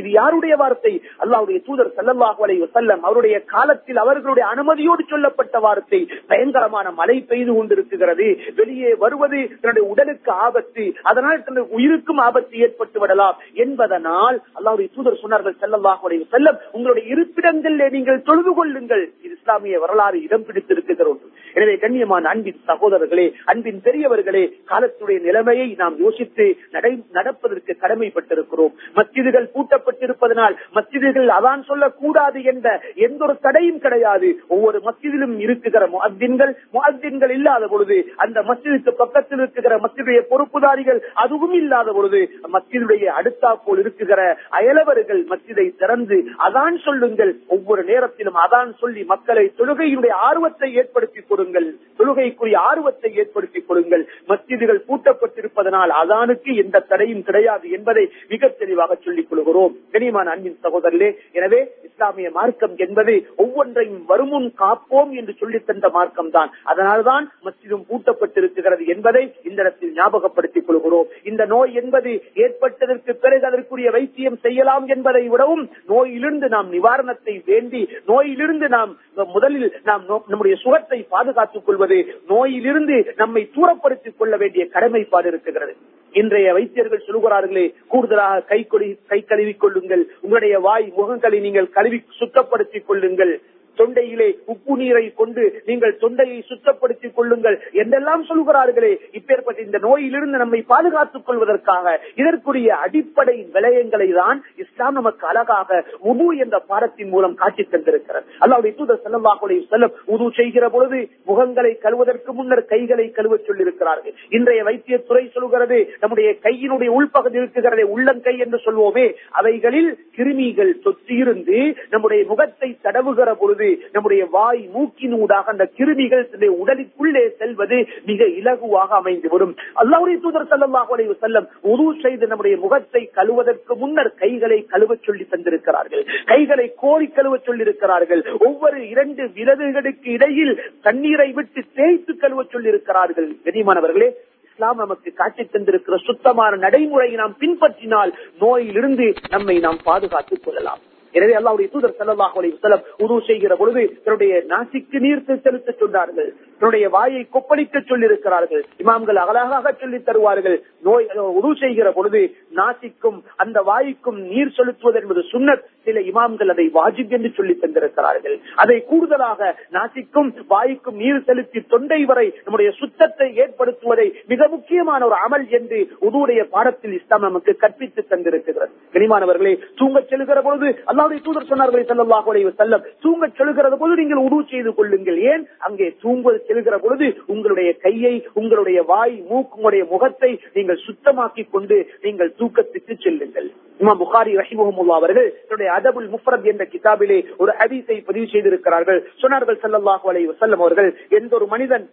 இது 0.00 0.10
யாருடைய 0.18 0.54
வார்த்தை? 0.62 0.94
அல்லாவுடைய 1.22 1.58
தூதர் 1.68 1.92
ஸல்லல்லாஹு 1.98 2.40
அலைஹி 2.46 2.98
அவருடைய 3.08 3.36
காலத்தில் 3.54 4.00
அவர்களுடைய 4.04 4.44
அனுமதியோடு 4.54 5.02
சொல்லப்பட்ட 5.12 5.58
வார்த்தை. 5.66 6.00
பயங்கரமான 6.30 6.86
மழை 7.00 7.16
பெய்து 7.30 7.52
கொண்டிருக்கிறது. 7.58 8.28
வெளியே 8.60 8.90
வருவது 9.02 9.40
தன்னுடைய 9.60 9.84
உடலுக்கு 9.92 10.32
ஆபத்து. 10.46 10.84
அதனால் 11.10 11.44
தன்னுடைய 11.44 11.68
உயிருக்கும் 11.76 12.22
ஆபத்து 12.26 12.56
ஏற்பட்டு 12.66 13.00
விடலாம் 13.04 13.38
என்பதனால் 13.64 14.38
அல்லாவுடைய 14.58 14.88
தூதர் 14.96 15.20
சொன்னார்கள் 15.24 15.58
ஸல்லல்லாஹு 15.64 16.04
அலைஹி 16.08 16.22
வஸல்லம் 16.24 16.58
உங்களுடைய 16.76 17.04
இருப்பிடங்களில் 17.14 17.94
நீங்கள் 17.96 18.24
தொழுது 18.28 18.52
கொள்ளுங்கள். 18.60 19.04
இது 19.24 19.34
இஸ்லாமிய 19.38 19.78
வரலாறு 19.84 20.18
இடம் 20.26 20.46
பிடித்திருக்கிற 20.48 21.08
ஒன்று 21.12 21.28
எனவே 21.60 21.74
கண்ணியமான 21.80 22.28
அன்பின் 22.32 22.60
சகோதரர்களே 22.68 23.24
அன்பின் 23.52 23.80
பெரியவர்களே 23.86 24.42
காலத்துடைய 24.70 25.18
நிலைமையை 25.26 25.66
நாம் 25.80 25.96
யோசித்து 26.04 26.44
நடை 26.74 26.92
நடப்பதற்கு 27.16 27.72
கடமைப்பட்டிருக்கிறோம். 27.82 28.72
மத்தியதுகள் 28.98 29.48
பூட்டப்பட்டிருப்பதனால் 29.54 30.54
மத்தியதுகள் 30.76 31.28
அதான் 31.38 31.62
சொல்லக்கூடாது 31.70 32.38
என்ற 32.52 32.66
எந்த 33.06 33.20
ஒரு 33.26 33.34
தடையும் 33.46 33.82
கிடையாது. 33.84 34.28
ஒவ்வொரு 34.54 34.78
மத்தியிலும் 34.86 35.34
இருக்குகிற 35.44 35.84
முஅத்தின்கள் 35.94 36.52
முஅத்தின்கள் 36.76 37.34
இல்லாத 37.38 37.68
பொழுது 37.72 37.98
அந்த 38.24 38.38
மத்தியதுக்கு 38.50 38.94
பக்கத்தில் 39.02 39.40
இருக்குகிற 39.42 39.76
மத்தியுடைய 39.84 40.20
பொறுப்புதாரிகள் 40.32 41.00
அதுவும் 41.24 41.56
இல்லாத 41.60 41.88
பொழுது 41.98 42.22
மஸ்ஜிதுடைய 42.54 43.04
அடுத்தாப்போல் 43.18 43.82
இருக்குகிற 43.84 44.20
அயலவர்கள் 44.60 45.22
மத்தியதை 45.34 45.66
திறந்து 45.82 46.18
அதான் 46.48 46.78
சொல்லுங்கள். 46.86 47.34
ஒவ்வொரு 47.56 47.84
நேரத்திலும் 47.92 48.40
அதான் 48.46 48.72
சொல்லி 48.82 49.04
மக்களை 49.12 49.46
தொழுகையினுடைய 49.60 50.14
ஆர்வத்தை 50.30 50.70
ஏற்படுத்திக் 50.80 51.28
கொடுங்கள். 51.28 51.48
தொழுகைக்குரிய 51.98 52.56
ஆர்வத்தை 52.70 53.14
ஏற்படுத்திக் 53.14 53.66
கொடுங்கள். 53.68 54.08
மஸ்ஜிதுகள் 54.28 54.80
பூட்டப்பட்டிருப்பதனால் 54.88 55.92
அதானுக்கு 56.00 56.50
எந்த 56.64 56.80
தடையும் 56.80 57.22
கிடையாது 57.22 57.70
என்பதை 57.70 58.04
மிக 58.28 58.48
தெளிவாக 58.48 58.94
சொல்லிக் 58.94 59.28
கொள்கிறோம். 59.30 59.76
கனியமான 59.92 60.30
அன்பின் 60.30 60.58
சகோதரர்களே 60.62 61.10
எனவே 61.32 61.60
இஸ்லாமிய 61.84 62.30
மார்க்கம் 62.30 62.76
என்பது 62.76 63.14
ஒவ்வொன்றையும் 63.36 64.04
வருமுன் 64.06 64.52
காப்போம் 64.62 65.10
என்று 65.10 65.32
சொல்லித் 65.32 65.66
தந்த 65.66 65.88
மார்க்கம் 65.88 66.30
தான் 66.30 66.50
அதனால்தான் 66.64 67.32
மஸ்ஜிதும் 67.44 67.84
பூட்டப்பட்டிருக்கிறது 67.90 68.86
என்பதை 68.86 69.34
இந்த 69.42 69.62
இடத்தில் 69.62 69.92
ஞாபகப்படுத்திக் 69.92 70.66
கொள்கிறோம். 70.66 71.08
இந்த 71.22 71.44
நோய் 71.44 71.74
என்பது 71.74 72.22
ஏற்பட்டதற்கு 72.34 73.14
பிறகு 73.14 73.46
அதற்குரிய 73.46 73.90
வைத்தியம் 73.90 74.38
செய்யலாம் 74.42 74.86
என்பதை 74.86 75.28
விடவும் 75.28 75.70
நோயிலிருந்து 75.86 76.48
நாம் 76.48 76.72
நிவாரணத்தை 76.72 77.42
வேண்டி 77.44 77.88
நோயிலிருந்து 78.06 78.68
நாம் 78.68 78.92
முதலில் 79.24 79.80
நாம் 79.84 80.04
நம்முடைய 80.28 80.56
சுகத்தை 80.56 81.02
பாதுகாத்துக் 81.02 81.66
கொள்வது 81.66 82.20
நோயிலிருந்து 82.28 83.12
நம்மை 83.16 83.50
தூரப்படுத்திக் 83.54 84.18
கொள்ள 84.18 84.36
வேண்டிய 84.36 84.66
கடமைப்பாடு 84.66 85.28
இருக்கிறது. 85.28 85.76
இன்றைய 86.12 86.52
வைத்தியர்கள் 86.52 87.04
சொல்கிறார்களே 87.06 87.74
கூடுதலாக 87.88 88.40
கை 88.40 88.66
கொடி 88.66 88.98
கை 89.06 89.24
கழுவிக் 89.24 89.60
கொள்ளுங்கள். 89.60 90.06
உங்களுடைய 90.20 90.58
வாய் 90.58 90.92
முகங்களை 90.96 91.40
நீங்கள் 91.40 91.70
கழுவி 91.70 92.02
சுத்தப்படுத்திக் 92.20 92.86
கொள்ளுங்கள். 92.86 93.40
தொண்டையிலே 93.78 94.28
உப்பு 94.52 94.74
நீரை 94.80 95.04
கொண்டு 95.20 95.44
நீங்கள் 95.66 95.94
தொண்டையை 96.02 96.38
சுத்தப்படுத்திக் 96.50 97.16
கொள்ளுங்கள் 97.18 97.56
என்றெல்லாம் 97.82 98.24
சொல்கிறார்களே 98.30 98.92
இப்பேற்பட்ட 99.18 99.66
இந்த 99.66 99.78
நோயிலிருந்து 99.86 100.42
நம்மை 100.42 100.60
பாதுகாத்துக் 100.72 101.26
கொள்வதற்காக 101.26 101.86
இதற்குரிய 102.20 102.68
அடிப்படை 102.84 103.36
விளையங்களை 103.54 104.08
தான் 104.20 104.38
இஸ்லாம் 104.62 104.98
நமக்கு 105.00 105.26
அழகாக 105.26 105.80
உது 106.12 106.26
என்ற 106.44 106.56
பாடத்தின் 106.70 107.10
மூலம் 107.14 107.34
காட்சி 107.34 107.64
தந்திருக்கிறது. 107.64 108.26
அல்லாவுடைய 108.44 108.72
தூதர் 108.78 109.02
செல்லவாக்குடைய 109.04 109.60
செல்லம் 109.72 109.96
உது 110.14 110.26
செய்கிற 110.38 110.64
பொழுது 110.68 111.00
முகங்களை 111.26 111.72
கழுவதற்கு 111.84 112.30
முன்னர் 112.38 112.64
கைகளை 112.64 113.06
கழுவ 113.10 113.38
சொல்லியிருக்கிறார்கள். 113.48 114.14
இன்றைய 114.36 114.60
வைத்தியத்துறை 114.68 115.24
சொல்கிறது 115.36 115.78
நம்முடைய 116.00 116.30
கையினுடைய 116.46 116.90
உள்பகுதி 116.98 117.38
இருக்குகிறதே 117.40 117.84
உள்ளங்கை 117.94 118.34
என்று 118.38 118.60
சொல்வோமே. 118.66 119.06
அவைகளில் 119.40 119.90
கிருமிகள் 120.16 120.72
தொத்தியிருந்து 120.86 121.58
நம்முடைய 121.90 122.20
முகத்தை 122.28 122.70
தடவுகிற 122.84 123.30
பொழுது 123.34 123.59
நம்முடைய 123.92 124.26
வாய் 124.26 124.62
மூக்கினூடாக 124.74 125.50
அந்த 125.52 125.70
கிருமிகள் 125.76 126.24
உடலுக்குள்ளே 126.60 127.24
செல்வது 127.36 127.78
மிக 128.06 128.24
இலகுவாக 128.24 128.90
அமைந்து 129.00 129.28
வரும் 129.28 129.54
அல்லாவுடைய 129.74 130.18
தூதர் 130.20 130.48
செல்லமாக 130.48 130.96
செல்லம் 130.96 131.48
உது 131.72 131.86
செய்து 132.02 132.26
நம்முடைய 132.26 132.56
முகத்தை 132.56 133.10
கழுவதற்கு 133.14 133.76
முன்னர் 133.76 134.14
கைகளை 134.14 134.58
கழுவ 134.66 134.94
சொல்லி 134.94 135.26
தந்திருக்கிறார்கள். 135.30 136.04
கைகளை 136.26 136.72
கோரி 136.76 137.06
கழுவ 137.06 137.36
சொல்லியிருக்கிறார்கள் 137.36 138.22
ஒவ்வொரு 138.38 138.88
இரண்டு 138.88 139.24
விரதுகளுக்கு 139.24 140.08
இடையில் 140.16 140.54
தண்ணீரை 140.82 141.32
விட்டு 141.32 141.62
தேய்த்து 141.74 142.16
கழுவ 142.16 142.42
சொல்லியிருக்கிறார்கள் 142.42 143.28
கனிமானவர்களே 143.44 144.10
இஸ்லாம் 144.46 144.76
நமக்கு 144.76 145.12
காட்டி 145.12 145.42
தந்திருக்கிற 145.42 145.96
சுத்தமான 146.04 146.56
நடைமுறையை 146.56 147.16
நாம் 147.16 147.36
பின்பற்றினால் 147.40 148.12
நோயிலிருந்து 148.38 149.14
நம்மை 149.30 149.58
நாம் 149.58 149.80
பாதுகாத்துக் 149.84 150.44
கொள்ளலாம். 150.44 150.80
எனவே 151.14 151.34
அல்லாவுடைய 151.38 151.68
தூதர் 151.74 151.96
ஸல்லல்லாஹு 152.00 152.36
அலைஹி 152.40 152.54
வஸல்லம் 152.56 152.84
உது 153.04 153.16
செய்கிற 153.26 153.56
பொழுது 153.56 153.82
தன்னுடைய 154.04 154.34
நாசிக்கு 154.48 154.98
நீர் 155.00 155.24
செலுத்த 155.46 155.74
சொன்னார்கள். 155.82 156.30
தன்னுடைய 156.60 156.88
வாயை 156.94 157.22
கொப்பளிக்க 157.34 157.82
சொல்லியிருக்கிறார்கள். 157.90 158.62
இமாம்கள் 158.82 159.20
அழகாக 159.22 159.72
சொல்லி 159.80 159.98
தருவார்கள். 160.08 160.56
நோய் 160.82 161.06
உரு 161.38 161.50
செய்கிற 161.60 161.88
பொழுது 161.92 162.20
நாசிக்கும் 162.56 163.18
அந்த 163.36 163.58
வாய்க்கும் 163.62 164.18
நீர் 164.30 164.54
செலுத்துவது 164.56 165.00
என்பது 165.00 165.22
சுன்னத் 165.32 165.64
சில 165.84 166.00
இமாம்கள் 166.00 166.50
அதை 166.54 166.66
வாஜிப் 166.74 167.14
என்று 167.16 167.30
சொல்லி 167.36 167.54
தந்திருக்கிறார்கள். 167.62 168.36
அதை 168.54 168.76
கூடுதலாக 168.90 169.56
நாசிக்கும் 169.76 170.30
வாய்க்கும் 170.48 170.96
நீர் 170.96 171.24
செலுத்தி 171.24 171.60
தொண்டை 171.68 172.00
வரை 172.04 172.26
நம்முடைய 172.44 172.70
சுத்தத்தை 172.80 173.28
ஏற்படுத்துவதை 173.44 174.06
மிக 174.26 174.48
முக்கியமான 174.48 175.06
ஒரு 175.06 175.16
அமல் 175.26 175.46
என்று 175.60 175.80
உதுவுடைய 176.00 176.42
பாடத்தில் 176.54 176.92
இஸ்லாம் 176.92 177.26
நமக்கு 177.28 177.56
கற்பித்து 177.56 178.04
தந்திருக்கிறது. 178.10 178.70
கனிமானவர்களே 178.94 179.54
தூங்கச் 179.80 180.10
செல்கிற 180.12 180.38
பொழுது 180.48 180.68
அல்லாவுடைய 180.90 181.20
தூதர் 181.28 181.50
சொன்னார்களே 181.52 181.84
ஸல்லல்லாஹு 181.90 182.28
அலைஹி 182.34 182.48
வஸல்லம் 182.50 182.84
தூங்கச் 183.06 183.36
செல்கிற 183.40 183.76
பொழுது 183.76 184.00
நீங்கள் 184.02 184.24
உது 184.26 184.44
செய்து 184.50 184.74
கொள்ளுங்கள். 184.74 185.18
ஏன்? 185.32 185.44
அங்கே 185.58 185.88
தூங்குவது 186.02 186.38
செல்கிற 186.50 186.78
பொழுது 186.84 187.08
உங்களுடைய 187.34 187.70
கையை 187.86 188.14
உங்களுடைய 188.42 188.78
வாய் 188.92 189.16
மூக்குடைய 189.30 189.82
முகத்தை 189.94 190.32
நீங்கள் 190.58 190.84
சுத்தமாக்கி 190.86 191.44
கொண்டு 191.56 191.78
நீங்கள் 192.06 192.32
தூக்கத்துக்கு 192.40 192.94
செல்லுங்கள். 193.06 193.48
இமா 193.80 193.92
புகாரி 194.02 194.32
ரஹிமுகமுல்லா 194.40 194.96
அவர்கள் 195.00 195.28
தன்னுடைய 195.42 195.68
அதபுல் 195.78 196.08
முஃபரத் 196.14 196.48
என்ற 196.52 196.64
கிதாபிலே 196.72 197.18
ஒரு 197.42 197.52
ஹதீஸை 197.60 197.96
பதிவு 198.08 198.26
செய்திருக்கிறார்கள். 198.32 199.00
சொன்னார்கள் 199.22 199.60
சல்லாஹு 199.62 200.08
அலை 200.12 200.22
வசல்லம் 200.30 200.62
அவர்கள் 200.64 200.90
எந்த 201.18 201.34
ஒரு 201.38 201.46
மனிதன் 201.54 201.86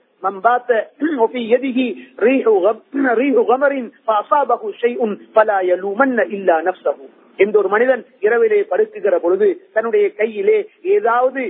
எந்த 7.39 7.55
ஒரு 7.59 7.69
மனிதன் 7.73 8.03
இரவிலே 8.25 8.59
படுக்குகிற 8.69 9.15
பொழுது 9.23 9.47
தன்னுடைய 9.73 10.05
கையிலே 10.19 10.57
ஏதாவது 10.95 11.43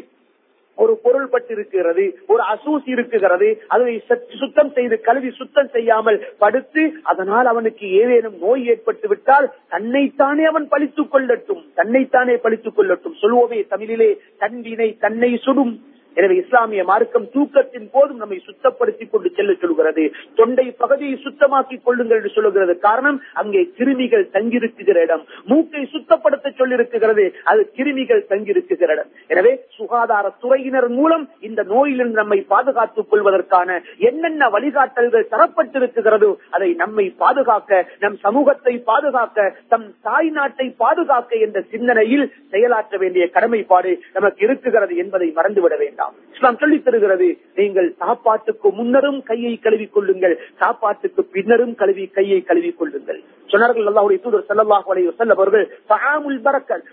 ஒரு 0.78 0.94
பொருள் 1.04 1.28
பட்டிருக்கிறது 1.32 2.06
ஒரு 2.28 2.44
அசூசி 2.54 2.90
இருக்குகிறது 2.90 3.50
அதை 3.68 4.04
சுத்தம் 4.40 4.72
செய்து 4.72 5.02
கழுவி 5.02 5.32
சுத்தம் 5.32 5.68
செய்யாமல் 5.68 6.20
படுத்து 6.40 6.84
அதனால் 7.04 7.46
அவனுக்கு 7.46 7.92
ஏதேனும் 7.92 8.38
நோய் 8.40 8.66
ஏற்பட்டு 8.66 9.08
விட்டால் 9.08 9.52
தன்னைத்தானே 9.70 10.44
அவன் 10.44 10.68
பழித்துக் 10.68 11.14
கொள்ளட்டும் 11.14 11.64
தன்னைத்தானே 11.76 12.36
பழித்துக் 12.38 12.80
கொள்ளட்டும். 12.80 13.16
சொல்வோமே 13.22 13.68
தமிழிலே 13.68 14.10
தன்வினை 14.40 14.98
தன்னை 15.00 15.40
சுடும். 15.44 15.74
எனவே 16.20 16.36
இஸ்லாமிய 16.42 16.84
மார்க்கம் 16.92 17.28
தூக்கத்தின் 17.36 17.88
போதும் 17.96 18.22
நம்மை 18.24 18.40
சுத்தப்படுத்திக் 18.48 19.12
கொண்டு 19.12 19.30
செல்ல 19.38 19.56
சொல்கிறது. 19.64 20.04
தொண்டை 20.40 20.68
பகுதியை 20.82 21.16
சுத்தமாக்கிக் 21.26 21.84
கொள்ளுங்கள் 21.88 22.20
என்று 22.20 22.32
சொல்லுகிறது. 22.38 22.76
காரணம் 22.88 23.20
அங்கே 23.42 23.62
கிருமிகள் 23.80 24.26
தங்கியிருக்குகிற 24.36 24.98
இடம். 25.08 25.24
மூக்கை 25.52 25.84
சுத்தப்படுத்த 25.96 26.54
சொல்லியிருக்கிறது 26.60 27.26
அது 27.52 27.62
கிருமிகள் 27.78 28.24
தங்கியிருக்குகிற 28.32 28.92
இடம். 28.98 29.12
எனவே 29.34 29.54
சுகாதார 29.78 30.26
துறையினர் 30.44 30.90
மூலம் 31.00 31.26
இந்த 31.50 31.62
நோயிலிருந்து 31.74 32.22
நம்மை 32.22 32.40
பாதுகாத்துக் 32.54 33.10
கொள்வதற்கான 33.12 33.70
என்னென்ன 34.10 34.50
வழிகாட்டல்கள் 34.56 35.30
தரப்பட்டிருக்கிறதோ 35.34 36.32
அதை 36.56 36.70
நம்மை 36.84 37.06
பாதுகாக்க 37.24 37.82
நம் 38.04 38.18
சமூகத்தை 38.26 38.74
பாதுகாக்க 38.90 39.48
தம் 39.74 39.88
தாய் 40.08 40.32
நாட்டை 40.38 40.68
பாதுகாக்க 40.84 41.44
என்ற 41.46 41.58
சிந்தனையில் 41.72 42.26
செயலாற்ற 42.54 42.98
வேண்டிய 43.04 43.24
கடமைப்பாடு 43.38 43.94
நமக்கு 44.18 44.44
இருக்குகிறது 44.48 44.96
என்பதை 45.04 45.30
மறந்துவிட 45.38 45.76
வேண்டாம். 45.84 46.07
இஸ்லாம் 46.34 46.60
சொல்லித் 46.62 46.86
தருகிறது 46.86 47.28
நீங்கள் 47.56 47.88
சாப்பாட்டுக்கு 48.02 48.68
முன்னரும் 48.78 49.20
கையை 49.24 49.54
கழுவிக் 49.58 49.96
கொள்ளுங்கள் 49.96 50.36
சாப்பாட்டுக்கு 50.62 51.22
பின்னரும் 51.34 51.74
கழுவி 51.76 52.06
கையை 52.10 52.40
கழுவி 52.42 52.72
கொள்ளுங்கள். 52.74 53.20
சொன்னார்கள் 53.50 53.90
அல்லாஹ்வுடைய 53.92 54.20
தூதர் 54.26 54.46
ஸல்லல்லாஹு 54.50 54.88
அலைஹி 54.94 55.08
வஸல்லம் 55.10 55.38
அவர்கள் 55.38 55.66
பரக்கத் 56.46 56.86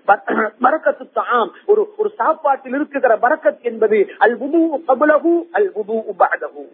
பரக்கத்து 0.65 1.05
தஆம். 1.19 1.53
ஒரு 1.67 1.85
ஒரு 1.99 2.11
சாப்பாட்டில் 2.21 2.77
இருக்குகிற 2.79 3.15
பரக்கத் 3.25 3.63
என்பது 3.71 3.99
அல் 4.27 4.37
புது 4.43 4.61
கபலஹு 4.89 5.35
அல் 5.59 5.71
புது 5.77 5.97
உபாதகு 6.13 6.65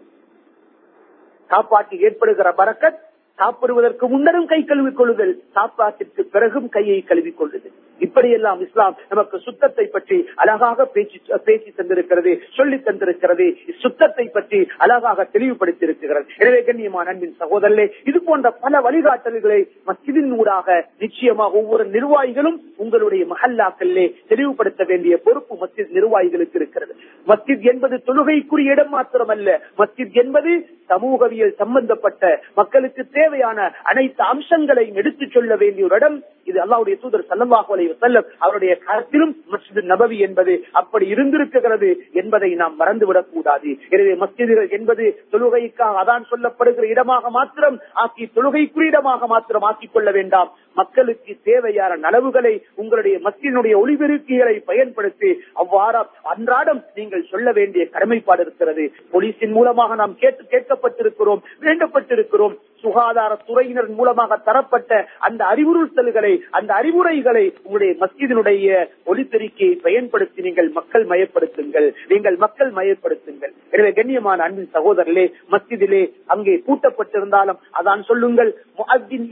சாப்பாட்டில் 1.49 2.03
ஏற்படுகிற 2.07 2.49
பரக்கத் 2.59 2.99
சாப்பிடுவதற்கு 3.39 4.05
முன்னரும் 4.07 4.49
கை 4.49 4.59
கழுவிக் 4.63 4.99
கொள்ளுதல் 4.99 5.35
சாப்பாட்டிற்கு 5.55 6.21
பிறகும் 6.33 6.69
கையை 6.69 6.99
கழுவிக் 7.03 7.39
கொள்ளுதல் 7.39 7.75
இப்படியெல்லாம் 8.07 8.61
இஸ்லாம் 8.65 8.95
நமக்கு 9.09 9.39
சுத்தத்தை 9.47 9.85
பற்றி 9.95 10.17
அழகாக 10.43 10.85
பேச்சு 10.95 11.39
பேசி 11.45 11.73
தந்திருக்கிறது 11.77 12.31
சொல்லி 12.57 12.77
தந்திருக்கிறது. 12.85 13.47
சுத்தத்தை 13.79 14.25
பற்றி 14.37 14.59
அழகாக 14.77 15.27
தெளிவுபடுத்தியிருக்கிறது. 15.33 16.25
எனவே 16.37 16.59
கண்ணியமான 16.67 17.11
அன்பின் 17.13 17.37
சகோதரர்களே 17.39 17.87
இது 18.05 18.21
போன்ற 18.21 18.51
பல 18.63 18.81
வழிகாட்டல்களை 18.87 19.59
மசிதின் 19.87 20.31
ஊடாக 20.39 20.77
நிச்சயமாக 20.99 21.57
ஒவ்வொரு 21.61 21.85
நிர்வாகிகளும் 21.95 22.57
உங்களுடைய 22.77 23.25
மஹல்லாக்களிலே 23.33 24.05
தெளிவுபடுத்த 24.27 24.83
வேண்டிய 24.83 25.17
பொறுப்பு 25.25 25.55
மஸ்ஜித் 25.61 25.95
நிர்வாகிகளுக்கு 25.97 26.59
இருக்கிறது. 26.61 26.95
மஸ்ஜித் 27.27 27.67
என்பது 27.73 27.95
தொழுகைக்குரிய 28.07 28.75
இடம் 28.75 28.93
மாத்திரமல்ல. 28.97 29.49
மஸ்ஜித் 29.77 30.19
என்பது 30.23 30.51
சமூகவியல் 30.91 31.55
சம்பந்தப்பட்ட 31.61 32.31
மக்களுக்கு 32.55 33.03
தேவையான 33.19 33.59
அனைத்து 33.83 34.23
அம்சங்களையும் 34.23 34.99
எடுத்துச் 35.03 35.35
சொல்ல 35.37 35.55
வேண்டிய 35.55 35.85
ஒரு 35.85 35.95
இடம். 35.95 36.17
இது 36.43 36.59
அல்லாவுடைய 36.63 36.95
தூதர் 37.01 37.29
சல்லல்லாஹு 37.29 37.89
வசல்லம் 37.91 38.25
அவருடைய 38.37 38.77
கருத்திலும் 38.87 39.35
மஸ்ஜித் 39.51 39.89
நபவி 39.93 40.17
என்பது 40.17 40.63
அப்படி 40.71 41.07
இருந்திருக்கிறது 41.07 41.89
என்பதை 42.11 42.53
நாம் 42.53 42.79
மறந்துவிடக் 42.79 43.29
கூடாது. 43.33 43.77
எனவே 43.89 44.13
மஸ்ஜிதுகள் 44.13 44.69
என்பது 44.69 45.23
தொழுகைக்காக 45.31 45.99
அதான் 46.03 46.23
சொல்லப்படுகிற 46.31 46.83
இடமாக 46.83 47.29
மாத்திரம் 47.29 47.79
ஆக்கி 47.93 48.29
தொழுகைக்குரிய 48.35 48.89
இடமாக 48.91 49.27
மாத்திரம் 49.27 49.61
ஆக்கிக் 49.61 49.93
கொள்ள 49.93 50.11
வேண்டாம். 50.11 50.51
மக்களுக்கு 50.73 51.37
தேவையான 51.43 51.95
நலவுகளை 51.95 52.65
உங்களுடைய 52.75 53.19
மஸ்ஜினுடைய 53.23 53.75
ஒளிபெருக்கிகளை 53.83 54.61
பயன்படுத்தி 54.65 55.43
அவ்வாறு 55.53 56.05
அன்றாடம் 56.23 56.83
நீங்கள் 56.95 57.27
சொல்ல 57.31 57.51
வேண்டிய 57.51 57.89
கடமைப்பாடு 57.89 58.41
இருக்கிறது. 58.41 58.91
போலீசின் 59.11 59.51
மூலமாக 59.51 59.95
நாம் 59.95 60.15
கேட்டு 60.15 60.43
கேட்கப்பட்டிருக்கிறோம் 60.49 61.41
வேண்டப்பட்டிருக்கிறோம். 61.61 62.55
சுகாதார 62.83 63.31
துறையினர் 63.47 63.89
மூலமாக 63.99 64.37
தரப்பட்ட 64.47 64.91
அந்த 65.27 65.41
அறிவுறுத்தல்களை 65.53 66.33
அந்த 66.57 66.71
அறிவுரைகளை 66.79 67.45
உங்களுடைய 67.63 67.91
மசிதனுடைய 68.03 68.67
ஒளிபெருக்கியை 69.11 69.73
பயன்படுத்தி 69.85 70.41
நீங்கள் 70.47 70.69
மக்கள் 70.77 71.05
மயப்படுத்துங்கள். 71.11 71.87
நீங்கள் 72.11 72.37
மக்கள் 72.43 72.71
மயப்படுத்துங்கள். 72.79 73.53
எனவே 73.73 73.91
கண்ணியமான 73.99 74.43
அன்பின் 74.47 74.73
சகோதரர்களே 74.77 75.25
மஸ்ஜிதிலே 75.53 76.03
அங்கே 76.35 76.55
பூட்டப்பட்டிருந்தாலும் 76.67 77.61
அதான் 77.79 78.03
சொல்லுங்கள் 78.09 78.51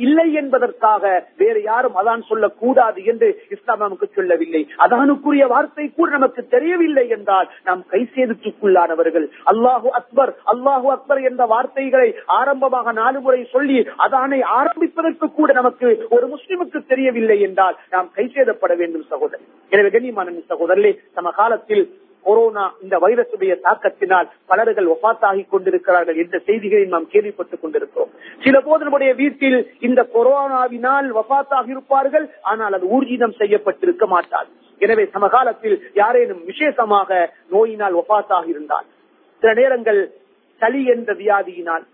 இல்லை 0.06 0.28
என்பதற்காக 0.42 1.04
வேறு 1.42 1.62
யாரும் 1.70 1.98
அதான் 2.02 2.24
சொல்லக்கூடாது 2.30 3.00
என்று 3.12 3.30
இஸ்லாம் 3.56 3.84
நமக்கு 3.86 4.08
சொல்லவில்லை. 4.18 4.62
அதானுக்குரிய 4.86 5.46
வார்த்தை 5.54 5.86
கூட 5.98 6.10
நமக்கு 6.18 6.42
தெரியவில்லை 6.56 7.06
என்றால் 7.18 7.48
நாம் 7.68 7.82
கை 7.94 8.02
சேதத்துக்குள்ளானவர்கள் 8.16 9.28
அல்லாஹு 9.54 9.90
அக்பர் 10.00 10.34
அல்லாஹு 10.54 10.88
அக்பர் 10.96 11.22
என்ற 11.30 11.46
வார்த்தைகளை 11.54 12.10
ஆரம்பமாக 12.40 12.94
நாலு 13.02 13.20
முறை 13.26 13.39
என்பதை 13.40 13.54
சொல்லி 13.54 13.76
அதானை 14.04 14.40
ஆரம்பிப்பதற்கு 14.58 15.28
கூட 15.32 15.50
நமக்கு 15.54 15.88
ஒரு 16.10 16.26
முஸ்லிமுக்கு 16.34 16.80
தெரியவில்லை 16.88 17.40
என்றால் 17.48 17.78
நாம் 17.90 18.12
கைசேதப்பட 18.18 18.74
வேண்டும் 18.78 19.08
சகோதரர் 19.10 19.44
எனவே 19.72 19.90
கண்ணியமான 19.90 20.38
சகோதரர்களே 20.52 20.94
சம 21.16 21.32
காலத்தில் 21.32 21.84
கொரோனா 22.26 22.64
இந்த 22.84 22.96
வைரசுடைய 22.98 23.54
தாக்கத்தினால் 23.66 24.30
பலர்கள் 24.50 24.88
ஒப்பாத்தாகி 24.94 25.44
கொண்டிருக்கிறார்கள் 25.46 26.18
என்ற 26.24 26.36
செய்திகளை 26.48 26.86
நாம் 26.88 27.08
கேள்விப்பட்டுக் 27.14 27.62
கொண்டிருக்கிறோம். 27.62 28.10
சில 28.44 28.56
போது 28.60 28.86
நம்முடைய 28.86 29.12
வீட்டில் 29.14 29.58
இந்த 29.80 30.02
கொரோனாவினால் 30.14 31.08
வபாத்தாக 31.18 31.66
இருப்பார்கள் 31.68 32.26
ஆனால் 32.52 32.76
அது 32.78 32.88
ஊர்ஜிதம் 32.96 33.38
செய்யப்பட்டிருக்க 33.40 34.08
மாட்டார் 34.08 34.50
எனவே 34.82 35.06
சமகாலத்தில் 35.16 35.78
யாரேனும் 35.94 36.44
விசேஷமாக 36.50 37.10
நோயினால் 37.52 37.98
ஒப்பாத்தாக 38.02 38.46
இருந்தால் 38.48 38.88
சில 39.44 39.54
நேரங்கள் 39.54 40.02
சளி 40.62 40.84
என்ற 40.94 41.14
வியாதியினால் 41.20 41.86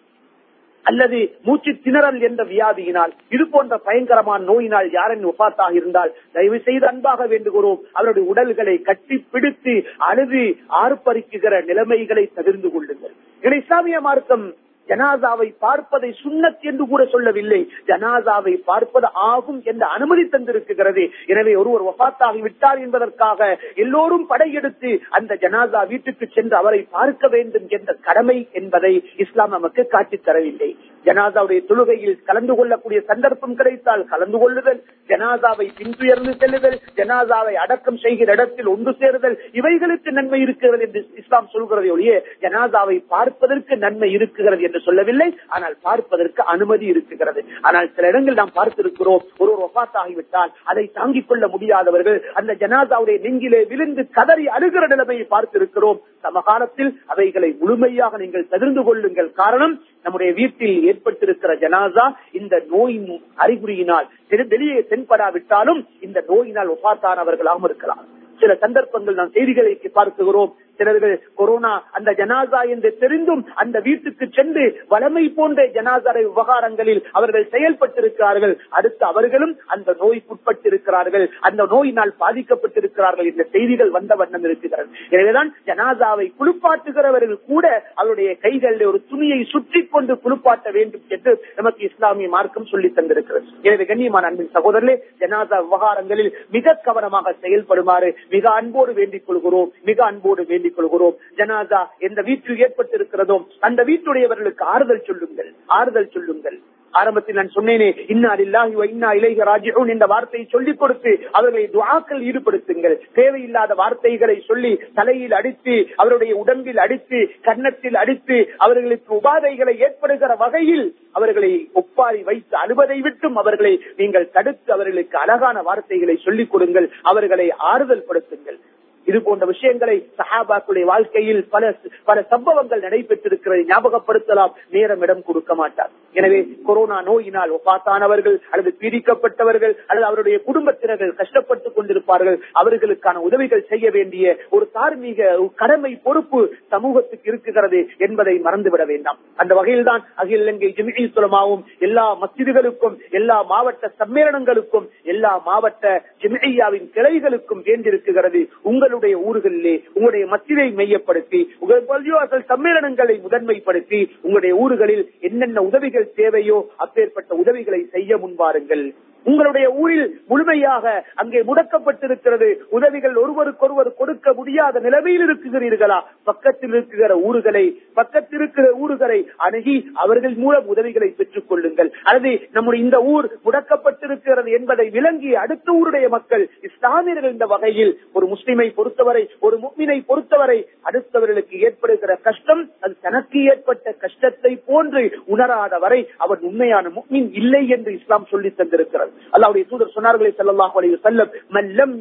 அல்லது 0.89 1.19
மூச்சு 1.47 1.71
திணறல் 1.85 2.19
என்ற 2.27 2.41
வியாதியினால் 2.53 3.13
இது 3.35 3.45
போன்ற 3.53 3.77
பயங்கரமான 3.87 4.39
நோயினால் 4.49 4.89
யாரின் 4.97 5.25
ஒப்பாத்தாக 5.31 5.73
இருந்தால் 5.79 6.11
தயவு 6.35 6.59
செய்து 6.67 6.85
அன்பாக 6.91 7.27
வேண்டுகிறோம். 7.33 7.79
அவருடைய 7.97 8.25
உடல்களை 8.33 8.75
கட்டி 8.89 9.17
பிடித்து 9.33 9.75
அழுது 10.09 10.43
ஆர்ப்பரிக்குகிற 10.83 11.63
நிலைமைகளை 11.71 12.25
தவிர்ந்து 12.35 12.71
கொள்ளுங்கள். 12.75 13.15
இஸ்லாமிய 13.61 13.99
மார்க்கம் 14.07 14.45
ஜனாசாவை 14.89 15.47
பார்ப்பதை 15.59 16.09
சுண்ணத் 16.23 16.61
என்று 16.61 16.85
கூட 16.87 17.05
சொல்லவில்லை. 17.05 17.61
ஜனாசாவை 17.87 18.53
பார்ப்பது 18.65 19.07
ஆகும் 19.29 19.61
என்ற 19.63 19.85
அனுமதி 19.87 20.25
தந்திருக்கிறது. 20.25 21.03
எனவே 21.25 21.55
ஒருவர் 21.55 21.85
ஒபாத்தாகி 21.91 22.41
விட்டார் 22.41 22.79
என்பதற்காக 22.79 23.49
எல்லோரும் 23.75 24.27
படையெடுத்து 24.27 24.91
அந்த 25.09 25.37
ஜனாசா 25.41 25.83
வீட்டுக்கு 25.87 26.27
சென்று 26.27 26.55
அவரை 26.55 26.81
பார்க்க 26.89 27.27
வேண்டும் 27.27 27.67
என்ற 27.69 27.93
கடமை 28.01 28.37
என்பதை 28.51 28.93
இஸ்லாம் 29.15 29.49
நமக்கு 29.49 29.87
காட்டித் 29.87 30.25
தரவில்லை. 30.25 30.69
ஜனாசாவுடைய 31.05 31.61
தொழுகையில் 31.69 32.21
கலந்து 32.23 32.53
கொள்ளக்கூடிய 32.55 32.99
சந்தர்ப்பம் 33.07 33.55
கிடைத்தால் 33.55 34.03
கலந்து 34.05 34.37
கொள்ளுதல் 34.37 34.79
ஜனாசாவை 35.09 35.67
பின்துயர்ந்து 35.79 36.31
செல்லுதல் 36.35 36.77
ஜனாசாவை 36.97 37.53
அடக்கம் 37.63 37.97
செய்கிற 37.97 38.31
இடத்தில் 38.31 38.67
ஒன்று 38.67 38.91
சேருதல் 38.99 39.35
இவைகளுக்கு 39.53 40.11
நன்மை 40.11 40.39
இருக்கிறது 40.41 40.83
என்று 40.83 41.01
இஸ்லாம் 41.15 41.51
சொல்கிறது 41.51 41.91
ஒழிய 41.91 42.13
ஜனாசாவை 42.41 42.97
பார்ப்பதற்கு 43.07 43.77
நன்மை 43.77 44.09
இருக்கிறது 44.11 44.61
என்று 44.61 44.74
சொல்லவில்லை. 44.79 45.29
ஆனால் 45.47 45.75
பார்ப்பதற்கு 45.81 46.43
அனுமதி 46.43 46.85
இருக்கிறது. 46.85 47.43
ஆனால் 47.61 47.91
சில 47.95 48.07
இடங்கள் 48.07 48.39
நாம் 48.41 48.55
பார்த்திருக்கிறோம். 48.59 49.23
ஒரு 49.37 49.51
ஒரு 49.55 49.63
ஒப்பாத்தாகிவிட்டால் 49.67 50.51
அதை 50.63 50.85
தாங்கிக் 50.93 51.27
கொள்ள 51.27 51.47
முடியாதவர்கள் 51.47 52.19
அந்த 52.33 52.55
ஜனாதாவுடைய 52.63 53.17
நெஞ்சிலே 53.25 53.61
விழுந்து 53.71 54.09
கதறி 54.09 54.45
அழுகிற 54.57 54.83
நிலைமையை 54.93 55.27
பார்த்திருக்கிறோம். 55.29 55.99
சமகாலத்தில் 56.25 56.91
அவைகளை 57.05 57.55
முழுமையாக 57.61 58.17
நீங்கள் 58.17 58.49
தவிர்ந்து 58.53 58.83
கொள்ளுங்கள். 58.83 59.31
காரணம் 59.41 59.75
நம்முடைய 60.03 60.33
வீட்டில் 60.33 60.77
ஏற்பட்டிருக்கிற 60.89 61.53
ஜனாசா 61.63 62.05
இந்த 62.31 62.63
நோயின் 62.73 63.09
அறிகுறியினால் 63.35 64.07
வெளியே 64.53 64.79
தென்படாவிட்டாலும் 64.89 65.81
இந்த 65.99 66.19
நோயினால் 66.27 66.71
ஒப்பாத்தானவர்களாகவும் 66.75 67.67
இருக்கலாம். 67.69 68.03
சில 68.41 68.53
சந்தர்ப்பங்கள் 68.65 69.19
நாம் 69.21 69.35
செய்திகளை 69.39 69.73
பார்க்கிறோம் 69.99 70.53
சிலர்கள் 70.79 71.13
கொரோனா 71.39 71.71
அந்த 71.97 72.09
ஜனாசா 72.19 72.61
என்று 72.71 72.89
தெரிந்தும் 73.01 73.43
அந்த 73.61 73.77
வீட்டுக்கு 73.85 74.25
சென்று 74.37 74.63
வளமை 74.93 75.23
போன்ற 75.37 75.63
ஜனாசாரை 75.75 76.23
விவகாரங்களில் 76.29 76.99
அவர்கள் 77.17 77.45
செயல்பட்டிருக்கிறார்கள். 77.53 78.53
அடுத்து 78.77 79.03
அவர்களும் 79.11 79.53
அந்த 79.75 79.95
நோய்க்குட்பட்டிருக்கிறார்கள் 80.01 81.25
அந்த 81.47 81.61
நோயினால் 81.73 82.11
பாதிக்கப்பட்டிருக்கிறார்கள் 82.23 83.29
என்ற 83.31 83.45
செய்திகள் 83.53 83.93
வந்த 83.97 84.15
வண்ணம் 84.21 84.47
இருக்கிறார்கள் 84.49 84.97
எனவேதான் 85.15 85.51
ஜனாசாவை 85.69 86.27
குளிப்பாட்டுகிறவர்கள் 86.41 87.39
கூட 87.51 87.65
அவருடைய 88.01 88.31
கைகளில் 88.45 88.85
ஒரு 88.91 89.01
துணியை 89.13 89.39
சுற்றி 89.53 89.83
கொண்டு 89.95 90.15
குளிப்பாட்ட 90.25 90.67
வேண்டும் 90.79 91.05
என்று 91.17 91.33
நமக்கு 91.61 91.81
இஸ்லாமிய 91.89 92.29
மார்க்கம் 92.35 92.69
சொல்லி 92.73 92.91
தந்திருக்கிறது. 92.99 93.47
எனவே 93.67 93.87
கண்ணியமான 93.93 94.31
அன்பின் 94.31 94.53
சகோதரர்களே 94.57 94.97
ஜனாசா 95.23 95.59
விவகாரங்களில் 95.65 96.31
மிக 96.57 96.77
கவனமாக 96.89 97.35
செயல்படுமாறு 97.45 98.11
மிக 98.29 98.49
அன்போடு 98.49 98.93
வேண்டிக் 98.93 99.25
கொள்கிறோம் 99.25 99.73
மிக 99.83 100.05
அன்போடு 100.05 100.45
வேண்டிக் 100.45 100.75
கொள்கிறோம். 100.75 101.15
ஜனாதா 101.37 101.81
எந்த 101.99 102.21
வீட்டில் 102.21 102.61
ஏற்பட்டிருக்கிறதோ 102.65 103.37
அந்த 103.59 103.83
வீட்டுடையவர்களுக்கு 103.83 104.63
ஆறுதல் 104.63 105.03
சொல்லுங்கள் 105.03 105.53
ஆறுதல் 105.65 106.09
சொல்லுங்கள். 106.09 106.59
ஆரம்பத்தில் 106.99 107.39
நான் 107.39 107.53
சொன்னேனே 107.55 107.87
இன்னா 108.13 108.31
இல்லாஹி 108.45 108.85
இன்னா 108.93 109.09
இலைக 109.19 109.45
ராஜிஹூன் 109.51 109.91
என்ற 109.93 110.05
வார்த்தையை 110.13 110.45
சொல்லிக் 110.53 110.79
கொடுத்து 110.79 111.11
அவர்களை 111.31 111.65
துவாக்கள் 111.73 112.21
ஈடுபடுத்துங்கள். 112.29 112.95
தேவையில்லாத 113.13 113.73
வார்த்தைகளை 113.81 114.37
சொல்லி 114.49 114.71
தலையில் 114.93 115.35
அடித்து 115.39 115.75
அவருடைய 115.95 116.33
உடம்பில் 116.35 116.81
அடித்து 116.85 117.19
கன்னத்தில் 117.41 117.97
அடித்து 118.03 118.37
அவர்களுக்கு 118.57 119.11
உபாதைகளை 119.19 119.75
ஏற்படுகிற 119.87 120.35
வகையில் 120.43 120.85
அவர்களை 121.11 121.51
ஒப்பாரி 121.73 122.21
வைத்து 122.29 122.55
அழுவதை 122.63 122.99
விட்டும் 123.07 123.37
அவர்களை 123.43 123.73
நீங்கள் 123.97 124.31
தடுத்து 124.37 124.69
அவர்களுக்கு 124.73 125.17
அழகான 125.17 125.61
வார்த்தைகளை 125.61 126.17
சொல்லிக் 126.25 126.51
கொடுங்கள். 126.51 126.89
அவர்களை 127.03 127.49
ஆறுதல் 127.71 128.07
படுத்துங்கள் 128.09 128.59
இது 129.05 129.21
போன்ற 129.21 129.45
விஷயங்களை 129.45 129.97
சஹாபாக்களுடைய 130.19 130.85
வாழ்க்கையில் 130.91 131.41
பல 131.49 131.73
பல 132.03 132.21
சம்பவங்கள் 132.29 132.83
நடைபெற்றிருக்கிறது 132.85 133.63
ஞாபகப்படுத்தலாம். 133.71 134.53
நேரம் 134.69 135.01
இடம் 135.01 135.23
கொடுக்க 135.23 135.55
மாட்டார். 135.55 135.91
எனவே 136.13 136.39
கொரோனா 136.65 136.97
நோயினால் 137.01 137.53
ஒப்பாத்தானவர்கள் 137.57 138.37
அல்லது 138.51 138.71
பீடிக்கப்பட்டவர்கள் 138.81 139.73
அல்லது 139.87 140.07
அவருடைய 140.09 140.37
குடும்பத்தினர்கள் 140.47 141.13
கஷ்டப்பட்டுக் 141.21 141.75
கொண்டிருப்பார்கள் 141.77 142.37
அவர்களுக்கான 142.61 143.21
உதவிகள் 143.27 143.65
செய்ய 143.71 143.91
வேண்டிய 143.91 144.37
ஒரு 144.49 144.69
தார்மீக 144.73 145.49
கடமை 145.55 145.91
பொறுப்பு 146.07 146.41
சமூகத்துக்கு 146.69 147.29
இருக்குகிறது 147.31 147.81
என்பதை 147.97 148.35
மறந்துவிட 148.39 148.85
வேண்டாம். 148.85 149.19
அந்த 149.35 149.53
வகையில் 149.55 149.87
தான் 149.89 150.03
அகில 150.15 150.43
இலங்கை 150.45 150.69
ஜிமிழி 150.77 151.03
சுலமாவும் 151.15 151.63
எல்லா 151.79 152.05
மசிதிகளுக்கும் 152.21 152.95
எல்லா 153.09 153.37
மாவட்ட 153.51 153.91
சம்மேளனங்களுக்கும் 153.99 154.87
எல்லா 155.03 155.33
மாவட்ட 155.45 155.85
ஜிமிழியாவின் 156.21 156.87
கிளைகளுக்கும் 156.95 157.63
வேண்டியிருக்கிறது. 157.69 158.41
உங்களுடைய 158.61 158.93
ஊர்களிலே 159.03 159.83
உங்களுடைய 159.93 160.25
மத்தியை 160.25 160.73
மையப்படுத்தி 160.73 161.49
உங்கள் 161.59 161.83
பள்ளிவாசல் 161.87 162.47
சம்மேளனங்களை 162.49 163.19
முதன்மைப்படுத்தி 163.29 164.09
உங்களுடைய 164.21 164.55
ஊர்களில் 164.55 165.11
என்னென்ன 165.19 165.61
உதவிகள் 165.61 166.13
தேவையோ 166.13 166.71
அப்பேற்பட்ட 166.77 167.35
உதவிகளை 167.35 167.87
செய்ய 167.91 168.17
முன்வாருங்கள். 168.17 168.93
உங்களுடைய 169.25 169.67
ஊரில் 169.81 170.07
முழுமையாக 170.31 170.85
அங்கே 171.21 171.39
முடக்கப்பட்டிருக்கிறது. 171.49 172.49
உதவிகள் 172.69 173.15
ஒருவருக்கொருவர் 173.23 173.91
கொடுக்க 173.99 174.33
முடியாத 174.33 174.79
நிலைமையில் 174.79 175.25
இருக்குகிறீர்களா? 175.27 175.99
பக்கத்தில் 176.29 176.73
இருக்கிற 176.75 177.13
ஊர்களை 177.27 177.65
பக்கத்தில் 177.99 178.39
இருக்கிற 178.39 178.67
ஊர்களை 178.83 179.19
அணுகி 179.37 179.77
அவர்கள் 180.03 180.35
மூலம் 180.43 180.67
உதவிகளை 180.73 181.09
பெற்றுக் 181.19 181.47
கொள்ளுங்கள். 181.49 181.91
அல்லது 182.03 182.33
நம்முடைய 182.51 182.85
இந்த 182.85 182.97
ஊர் 183.13 183.27
முடக்கப்பட்டிருக்கிறது 183.45 184.49
என்பதை 184.57 184.87
விளங்கி 184.97 185.31
அடுத்த 185.43 185.73
ஊருடைய 185.79 186.07
மக்கள் 186.15 186.43
இஸ்லாமியர்கள் 186.69 187.33
இந்த 187.35 187.47
வகையில் 187.53 187.93
ஒரு 188.13 188.27
முஸ்லிமை 188.33 188.67
பொறுத்தவரை 188.77 189.23
ஒரு 189.39 189.57
முக்மினை 189.63 189.97
பொறுத்தவரை 190.09 190.59
அடுத்தவர்களுக்கு 190.89 191.55
ஏற்படுகிற 191.67 192.15
கஷ்டம் 192.27 192.63
அது 192.79 192.95
தனக்கு 193.01 193.39
ஏற்பட்ட 193.51 193.95
கஷ்டத்தை 194.05 194.53
போன்று 194.69 195.03
உணராத 195.25 195.77
வரை 195.85 196.01
அவன் 196.17 196.43
உண்மையான 196.49 196.91
முக்மின் 196.97 197.29
இல்லை 197.41 197.63
என்று 197.75 197.93
இஸ்லாம் 197.99 198.29
சொல்லி 198.29 198.51
தந்திருக்கிறது. 198.57 199.11
அல்லாவுடைய 199.35 199.63
தூதர் 199.71 199.95
சொன்னார்களே 199.95 200.31
ஸல்லல்லாஹு 200.39 200.75
அலைஹி 200.79 200.95
வஸல்லம் 200.97 201.31
மல்லம் 201.57 201.93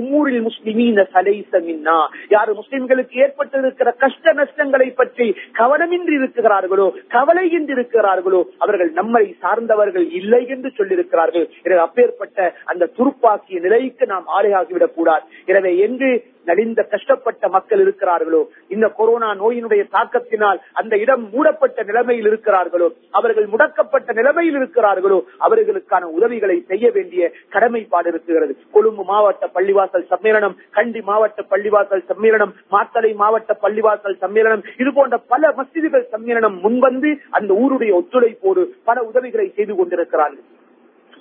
உமூரில் 0.00 0.42
முஸ்லிமீன 0.48 1.06
ஃபலைஸ 1.12 1.52
மின்னா. 1.66 1.98
யார் 2.34 2.52
முஸ்லிம்களுக்கு 2.60 3.14
ஏற்பட்டிருக்கிற 3.24 3.88
கஷ்ட 4.04 4.34
நஷ்டங்களை 4.40 4.88
பற்றி 5.00 5.26
கவனமின்றி 5.60 6.14
இருக்கிறார்களோ 6.20 6.86
கவலையின்றி 7.16 7.74
இருக்கிறார்களோ 7.76 8.42
அவர்கள் 8.64 8.90
நம்மை 9.00 9.24
சார்ந்தவர்கள் 9.44 10.06
இல்லை 10.20 10.42
என்று 10.54 10.70
சொல்லியிருக்கிறார்கள். 10.78 11.46
எனவே 11.64 11.80
அப்பேற்பட்ட 11.86 12.38
அந்த 12.72 12.90
துருப்பாக்கிய 12.98 13.60
நிலைக்கு 13.66 14.06
நாம் 14.06 14.28
ஆலையாகிவிடக் 14.38 14.96
கூடாது 14.98 15.24
எனவே 15.52 15.72
எங்கு 15.86 16.10
நலிந்த 16.48 16.80
கஷ்டப்பட்ட 16.92 17.48
மக்கள் 17.54 17.80
இருக்கிறார்களோ 17.84 18.40
இந்த 18.76 18.86
கொரோனா 18.98 19.28
நோயினுடைய 19.42 19.82
தாக்கத்தினால் 19.96 20.58
அந்த 20.80 20.94
இடம் 21.04 21.24
மூடப்பட்ட 21.34 21.82
நிலைமையில் 21.90 22.28
இருக்கிறார்களோ 22.30 22.88
அவர்கள் 23.18 23.48
முடக்கப்பட்ட 23.54 24.14
நிலைமையில் 24.20 24.58
இருக்கிறார்களோ 24.60 25.18
அவர்களுக்கான 25.46 26.10
உதவிகளை 26.18 26.56
செய்ய 26.70 26.86
வேண்டிய 26.96 27.32
கடமைப்பாடு 27.56 28.08
இருக்கிறது. 28.12 28.52
கொழும்பு 28.76 29.04
மாவட்ட 29.12 29.50
பள்ளிவாசல் 29.56 30.08
சம்மேளனம் 30.12 30.56
கண்டி 30.78 31.02
மாவட்ட 31.10 31.44
பள்ளிவாசல் 31.52 32.06
சம்மேளனம் 32.10 32.54
மாத்தளை 32.76 33.12
மாவட்ட 33.22 33.58
பள்ளிவாசல் 33.64 34.20
சம்மேளனம் 34.24 34.64
இது 34.82 34.92
போன்ற 34.92 35.18
பல 35.32 35.52
மசிதிகள் 35.58 36.08
சம்மேளனம் 36.14 36.56
முன்வந்து 36.64 37.12
அந்த 37.38 37.50
ஊருடைய 37.62 37.92
ஒத்துழைப்போடு 38.00 38.64
பல 38.88 39.02
உதவிகளை 39.10 39.48
செய்து 39.56 39.74
கொண்டிருக்கிறார்கள். 39.74 40.46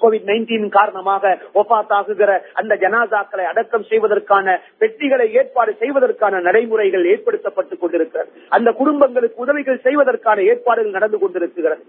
கோவிட் 0.01 0.27
நைன்டீன் 0.29 0.69
காரணமாக 0.69 1.37
ஒப்பாத்தாகுகிற 1.53 2.39
அந்த 2.53 2.75
ஜனாதாக்களை 2.75 3.43
அடக்கம் 3.43 3.83
செய்வதற்கான 3.83 4.59
பெட்டிகளை 4.77 5.33
ஏற்பாடு 5.33 5.75
செய்வதற்கான 5.79 6.41
நடைமுறைகள் 6.41 7.05
ஏற்படுத்தப்பட்டுக் 7.05 7.79
கொண்டிருக்கிறது. 7.79 8.29
அந்த 8.49 8.71
குடும்பங்களுக்கு 8.71 9.41
உதவிகள் 9.41 9.81
செய்வதற்கான 9.81 10.41
ஏற்பாடுகள் 10.41 10.91
நடந்து 10.91 11.19
கொண்டிருக்கிறது. 11.19 11.83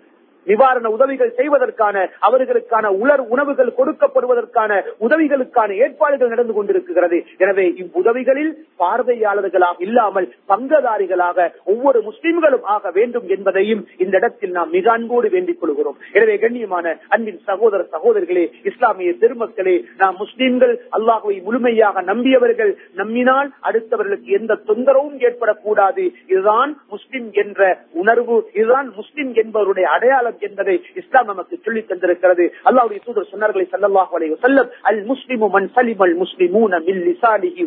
நிவாரண 0.47 0.87
உதவிகள் 0.97 1.33
செய்வதற்கான 1.39 1.97
அவர்களுக்கான 2.29 2.87
உலர் 3.03 3.23
உணவுகள் 3.35 3.77
கொடுக்கப்படுவதற்கான 3.79 4.73
உதவிகளுக்கான 5.07 5.71
ஏற்பாடுகள் 5.85 6.33
நடந்து 6.35 6.55
கொண்டிருக்கிறது. 6.57 7.19
எனவே 7.45 7.67
இவ்வுதவிகளில் 7.83 8.53
பார்வையாளர்களாக 8.83 9.77
இல்லாமல் 9.87 10.29
பங்கதாரிகளாக 10.53 11.49
ஒவ்வொரு 11.73 11.99
முஸ்லிம்களும் 12.09 12.65
ஆக 12.75 12.91
வேண்டும் 12.99 13.27
என்பதையும் 13.37 13.83
இந்த 14.05 14.17
இடத்தில் 14.21 14.57
நாம் 14.59 14.71
மிக 14.77 14.87
அன்போடு 14.97 15.29
வேண்டிக் 15.35 15.61
கொள்கிறோம். 15.61 15.99
எனவே 16.17 16.37
கண்ணியமான 16.45 16.97
அன்பின் 17.15 17.41
சகோதர 17.51 17.81
சகோதரர்களே 17.95 18.45
இஸ்லாமிய 18.71 19.13
பெருமக்களே 19.23 19.77
நாம் 20.03 20.17
முஸ்லிம்கள் 20.23 20.75
அல்லாஹுவை 20.99 21.37
முழுமையாக 21.49 22.03
நம்பியவர்கள் 22.11 22.73
நம்பினால் 23.03 23.51
அடுத்தவர்களுக்கு 23.69 24.31
எந்த 24.41 24.59
தொந்தரவும் 24.69 25.19
ஏற்படக்கூடாது. 25.29 26.05
இதுதான் 26.33 26.73
முஸ்லிம் 26.95 27.29
என்ற 27.43 27.61
உணர்வு 28.03 28.37
இதுதான் 28.59 28.89
முஸ்லிம் 28.99 29.33
என்பவருடைய 29.43 29.87
அடையாளம் 29.97 30.30
என்பதை 30.41 30.75
இஸ்லாம் 31.03 31.31
நமக்கு 31.33 31.55
சொல்லித் 31.65 31.91
தந்திருக்கிறது. 31.91 32.45
அல்லாவுடைய 32.69 33.01
தூதர் 33.07 33.31
சொன்னார்களை 33.33 33.67
சல்லல்லாஹு 33.75 34.13
அலைஹி 34.19 34.33
வஸல்லம் 34.37 34.69
அல் 34.91 35.03
முஸ்லிமு 35.13 35.49
மன் 35.57 35.69
சலிம் 35.77 36.03
அல் 36.07 36.17
முஸ்லிமூன 36.23 36.83
மின் 36.89 37.01
லிசானிஹி 37.09 37.65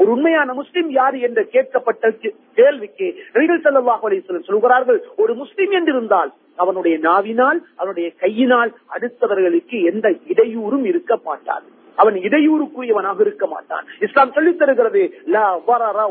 ஒரு 0.00 0.08
உண்மையான 0.16 0.54
முஸ்லிம் 0.60 0.90
யார் 0.98 1.16
என்று 1.28 1.44
கேட்கப்பட்ட 1.54 2.12
கேள்விக்கு 2.58 3.08
ரசூல் 3.38 3.64
ஸல்லல்லாஹு 3.66 4.04
அலைஹி 4.08 4.42
சொல்கிறார்கள் 4.50 5.00
ஒரு 5.16 5.34
முஸ்லிம் 5.34 5.74
என்றிருந்தால் 5.80 6.32
அவனுடைய 6.56 6.98
நாவினால் 7.08 7.58
அவனுடைய 7.76 8.08
கையினால் 8.22 8.70
அடுத்தவர்களுக்கு 8.94 9.76
எந்த 9.92 10.06
இடையூறும் 10.32 10.86
இருக்க 10.92 11.12
மாட்டாது. 11.24 11.66
அவன் 11.98 12.14
இடையூறுக்குரியவனாக 12.14 13.20
இருக்க 13.20 13.46
மாட்டான். 13.46 13.84
இஸ்லாம் 14.00 14.32
சொல்லித் 14.32 14.58
தருகிறது 14.58 15.02
லா 15.26 15.46
வரர 15.56 16.06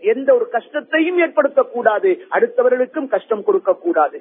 எந்த 0.00 0.34
ஒரு 0.34 0.48
கஷ்டத்தையும் 0.48 1.18
ஏற்படுத்தக்கூடாது 1.18 2.10
அடுத்தவர்களுக்கும் 2.30 3.08
கஷ்டம் 3.08 3.44
கொடுக்க 3.44 3.74
கூடாது. 3.74 4.20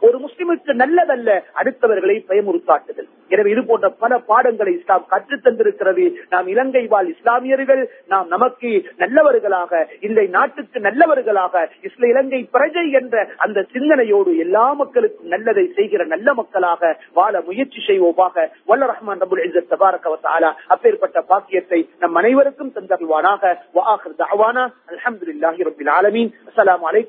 ஒரு 0.00 0.18
முஸ்லிமுக்கு 0.18 0.72
நல்லதல்ல 0.82 1.30
அடுத்தவர்களை 1.62 2.16
பயமுறுத்தாட்டுதல். 2.28 3.08
எனவே 3.28 3.50
இது 3.50 3.64
போன்ற 3.64 3.88
பல 3.88 4.18
பாடங்களை 4.18 4.72
இஸ்லாம் 4.78 5.06
கற்றுத் 5.08 5.46
தந்திருக்கிறது. 5.46 6.12
நாம் 6.30 6.46
இலங்கை 6.46 6.86
வாழ் 6.86 7.08
இஸ்லாமியர்கள் 7.08 7.82
நாம் 8.08 8.28
நமக்கு 8.28 8.70
நல்லவர்களாக 8.96 9.88
இந்த 10.00 10.22
நாட்டுக்கு 10.30 10.80
நல்லவர்களாக 10.80 11.68
இஸ்ல 11.82 12.08
இலங்கை 12.08 12.48
பிரஜை 12.52 12.90
என்ற 13.00 13.28
அந்த 13.36 13.66
சிந்தனையோடு 13.72 14.36
எல்லா 14.38 14.72
மக்களுக்கும் 14.72 15.26
நல்லதை 15.26 15.72
செய்கிற 15.74 16.04
நல்ல 16.04 16.34
மக்கள் 16.34 16.53
மக்களாக 16.54 16.98
வாழ 17.12 17.34
முயற்சி 17.46 17.80
செய்வோமாக. 17.88 18.36
வல்ல 18.66 18.86
ரஹ்மான் 18.92 19.22
ரபுல் 19.24 19.42
இஸ்ஸத் 19.46 19.70
தபாரக 19.72 20.04
வ 20.12 20.16
தஆலா 20.26 20.50
அப்பேற்பட்ட 20.74 21.18
பாக்கியத்தை 21.30 21.80
நம் 21.98 22.14
அனைவருக்கும் 22.14 22.72
தந்தருவானாக 22.76 23.42
வ 23.76 23.82
ஆகிர் 23.92 24.18
தஅவானா 24.22 24.64
அல்ஹம்துலில்லாஹி 24.92 25.66
ரப்பில் 25.68 25.92
ஆலமீன். 25.98 26.30
அஸ்ஸலாமு 26.48 26.84
அலைக்கும். 26.90 27.02